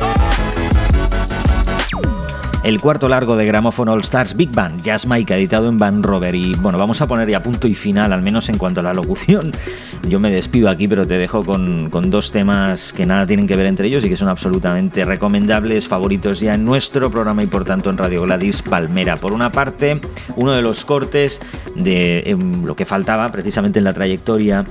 El 2.66 2.80
cuarto 2.80 3.08
largo 3.08 3.36
de 3.36 3.46
Gramophone 3.46 3.92
All 3.92 4.00
Stars 4.00 4.34
Big 4.34 4.50
Band, 4.50 4.82
Jazz 4.82 5.06
Mike, 5.06 5.32
editado 5.32 5.68
en 5.68 5.78
Van 5.78 6.02
Rover. 6.02 6.34
Y 6.34 6.54
bueno, 6.54 6.78
vamos 6.78 7.00
a 7.00 7.06
poner 7.06 7.30
ya 7.30 7.40
punto 7.40 7.68
y 7.68 7.76
final, 7.76 8.12
al 8.12 8.22
menos 8.22 8.48
en 8.48 8.58
cuanto 8.58 8.80
a 8.80 8.82
la 8.82 8.92
locución. 8.92 9.52
Yo 10.08 10.18
me 10.18 10.32
despido 10.32 10.68
aquí, 10.68 10.88
pero 10.88 11.06
te 11.06 11.16
dejo 11.16 11.44
con, 11.44 12.10
dos 12.10 12.32
temas 12.32 12.92
que 12.92 13.06
nada 13.06 13.24
tienen 13.24 13.46
que 13.46 13.54
ver 13.54 13.66
entre 13.66 13.86
ellos 13.86 14.04
y 14.04 14.08
que 14.08 14.16
son 14.16 14.28
absolutamente 14.28 15.04
recomendables, 15.04 15.86
favoritos 15.86 16.40
ya 16.40 16.54
en 16.54 16.64
nuestro 16.64 17.08
programa 17.08 17.44
y 17.44 17.46
por 17.46 17.64
tanto 17.64 17.88
en 17.88 17.98
Radio 17.98 18.22
Gladys 18.22 18.62
Palmera. 18.62 19.16
Por 19.16 19.32
una 19.32 19.52
parte, 19.52 20.00
uno 20.34 20.50
de 20.50 20.62
los 20.62 20.84
cortes 20.84 21.40
de 21.76 22.24
em, 22.26 22.64
lo 22.64 22.74
que 22.74 22.84
faltaba 22.84 23.28
precisamente 23.28 23.78
en 23.78 23.84
la 23.84 23.92
trayectoria 23.92 24.64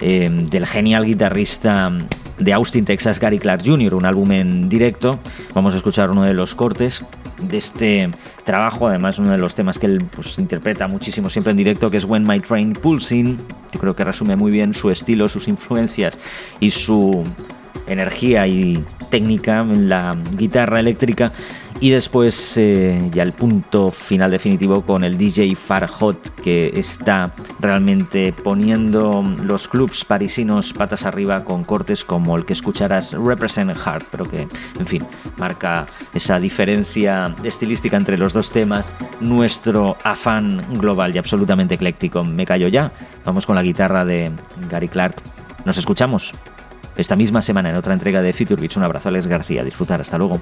em, 0.00 0.44
del 0.44 0.66
genial 0.66 1.04
guitarrista 1.04 1.92
de 2.36 2.52
Austin, 2.52 2.84
Texas, 2.84 3.20
Gary 3.20 3.38
Clark 3.38 3.62
Jr., 3.64 3.94
un 3.94 4.06
álbum 4.06 4.32
en 4.32 4.68
directo. 4.68 5.20
Vamos 5.54 5.74
a 5.74 5.76
escuchar 5.76 6.10
uno 6.10 6.24
de 6.24 6.34
los 6.34 6.56
cortes 6.56 7.04
de 7.40 7.58
este 7.58 8.10
trabajo, 8.44 8.88
además 8.88 9.18
uno 9.18 9.30
de 9.30 9.38
los 9.38 9.54
temas 9.54 9.78
que 9.78 9.86
él 9.86 10.02
pues, 10.14 10.38
interpreta 10.38 10.88
muchísimo 10.88 11.30
siempre 11.30 11.52
en 11.52 11.56
directo, 11.56 11.90
que 11.90 11.96
es 11.96 12.04
When 12.04 12.26
My 12.26 12.40
Train 12.40 12.72
Pulls 12.72 13.12
In. 13.12 13.38
Yo 13.72 13.80
creo 13.80 13.94
que 13.94 14.04
resume 14.04 14.36
muy 14.36 14.50
bien 14.50 14.74
su 14.74 14.90
estilo, 14.90 15.28
sus 15.28 15.48
influencias 15.48 16.16
y 16.60 16.70
su 16.70 17.24
energía 17.86 18.46
y 18.46 18.84
técnica 19.10 19.60
en 19.60 19.88
la 19.88 20.16
guitarra 20.36 20.80
eléctrica 20.80 21.32
y 21.80 21.90
después 21.90 22.56
eh, 22.56 23.10
ya 23.12 23.22
el 23.22 23.32
punto 23.32 23.90
final 23.90 24.30
definitivo 24.30 24.82
con 24.82 25.04
el 25.04 25.16
DJ 25.16 25.54
Farhot 25.54 26.34
que 26.42 26.72
está 26.74 27.32
realmente 27.60 28.32
poniendo 28.32 29.22
los 29.42 29.68
clubs 29.68 30.04
parisinos 30.04 30.72
patas 30.72 31.04
arriba 31.04 31.44
con 31.44 31.62
cortes 31.64 32.04
como 32.04 32.36
el 32.36 32.44
que 32.44 32.52
escucharás 32.52 33.12
Represent 33.12 33.76
Heart, 33.76 34.06
pero 34.10 34.24
que 34.24 34.48
en 34.78 34.86
fin 34.86 35.04
marca 35.36 35.86
esa 36.14 36.40
diferencia 36.40 37.34
estilística 37.44 37.96
entre 37.96 38.18
los 38.18 38.32
dos 38.32 38.50
temas, 38.50 38.92
nuestro 39.20 39.96
afán 40.02 40.64
global 40.78 41.14
y 41.14 41.18
absolutamente 41.18 41.74
ecléctico. 41.74 42.24
Me 42.24 42.44
callo 42.44 42.68
ya, 42.68 42.90
vamos 43.24 43.46
con 43.46 43.54
la 43.54 43.62
guitarra 43.62 44.04
de 44.04 44.32
Gary 44.68 44.88
Clark. 44.88 45.16
Nos 45.64 45.78
escuchamos 45.78 46.32
esta 46.96 47.14
misma 47.14 47.42
semana 47.42 47.70
en 47.70 47.76
otra 47.76 47.92
entrega 47.92 48.20
de 48.20 48.32
Future 48.32 48.60
Beats. 48.60 48.76
Un 48.76 48.82
abrazo 48.82 49.08
Alex 49.08 49.28
García, 49.28 49.62
disfrutar, 49.62 50.00
hasta 50.00 50.18
luego. 50.18 50.40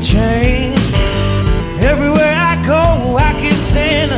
To 0.00 0.04
change. 0.04 0.78
Everywhere 1.80 2.34
I 2.36 2.54
go, 2.66 3.16
I 3.16 3.32
keep 3.40 3.60
saying 3.74 4.10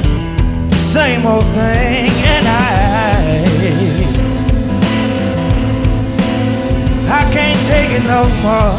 the 0.71 0.77
same 0.77 1.27
old 1.27 1.45
thing, 1.55 2.11
and 2.35 2.47
I, 2.49 3.45
I 7.09 7.33
can't 7.33 7.67
take 7.67 7.91
it 7.91 8.05
no 8.05 8.25
more. 8.45 8.79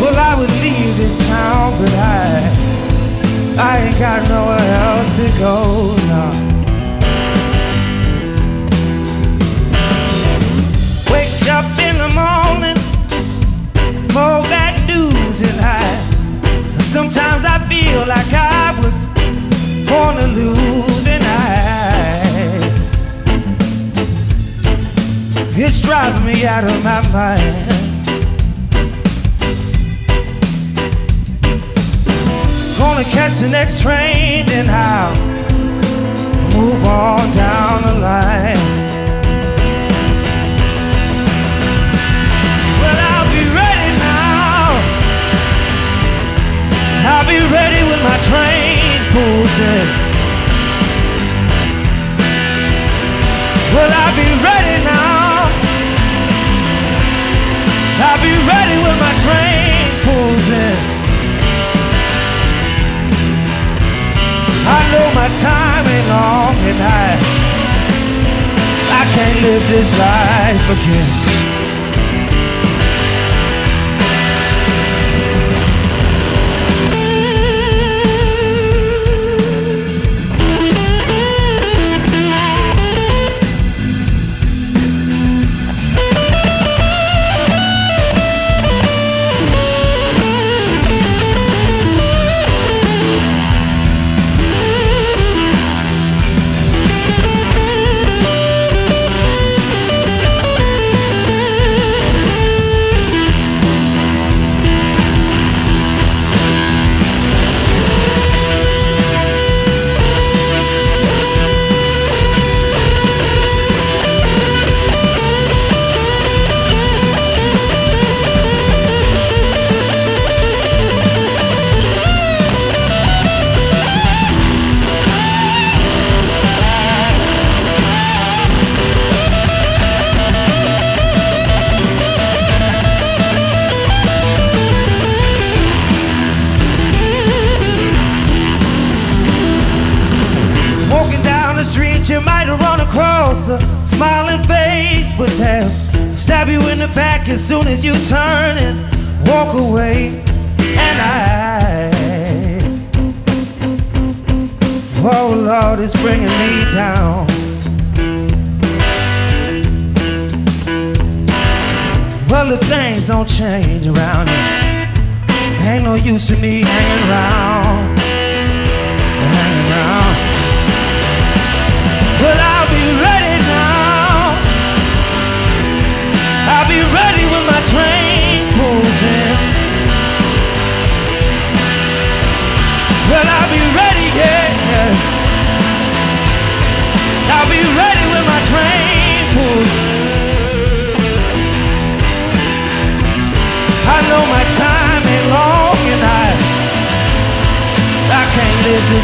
Well, 0.00 0.16
I 0.16 0.34
would 0.38 0.50
leave 0.62 0.96
this 0.96 1.18
town, 1.26 1.78
but 1.78 1.92
I, 1.92 2.52
I 3.58 3.78
ain't 3.78 3.98
got 3.98 4.28
nowhere 4.28 4.58
else 4.58 5.16
to 5.16 5.38
go 5.38 6.05
out 26.44 26.64
of 26.64 26.84
my 26.84 27.00
mind. 27.12 27.66
Gonna 32.76 33.04
catch 33.04 33.38
the 33.38 33.48
next 33.48 33.80
train 33.80 34.44
and 34.50 34.70
I'll 34.70 35.16
move 36.54 36.84
on 36.84 37.30
down 37.32 37.82
the 37.82 38.00
line. 38.00 38.62
Well, 42.80 42.98
I'll 43.10 43.30
be 43.32 43.44
ready 43.60 43.90
now. 43.98 44.76
I'll 47.12 47.26
be 47.26 47.40
ready 47.54 47.80
when 47.88 48.00
my 48.04 48.18
train 48.28 49.00
pulls 49.14 49.58
in. 49.58 49.86
Well, 53.74 53.90
I'll 53.90 54.16
be 54.16 54.44
ready 54.44 54.55
I 64.68 64.80
know 64.92 65.06
my 65.12 65.28
time 65.42 65.86
ain't 65.86 66.08
long 66.08 66.54
and 66.70 66.82
I 66.82 67.18
I 68.92 69.04
can't 69.14 69.42
live 69.42 69.66
this 69.68 69.90
life 69.98 70.70
again. 70.70 71.35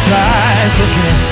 Life 0.08 0.80
again. 0.80 1.31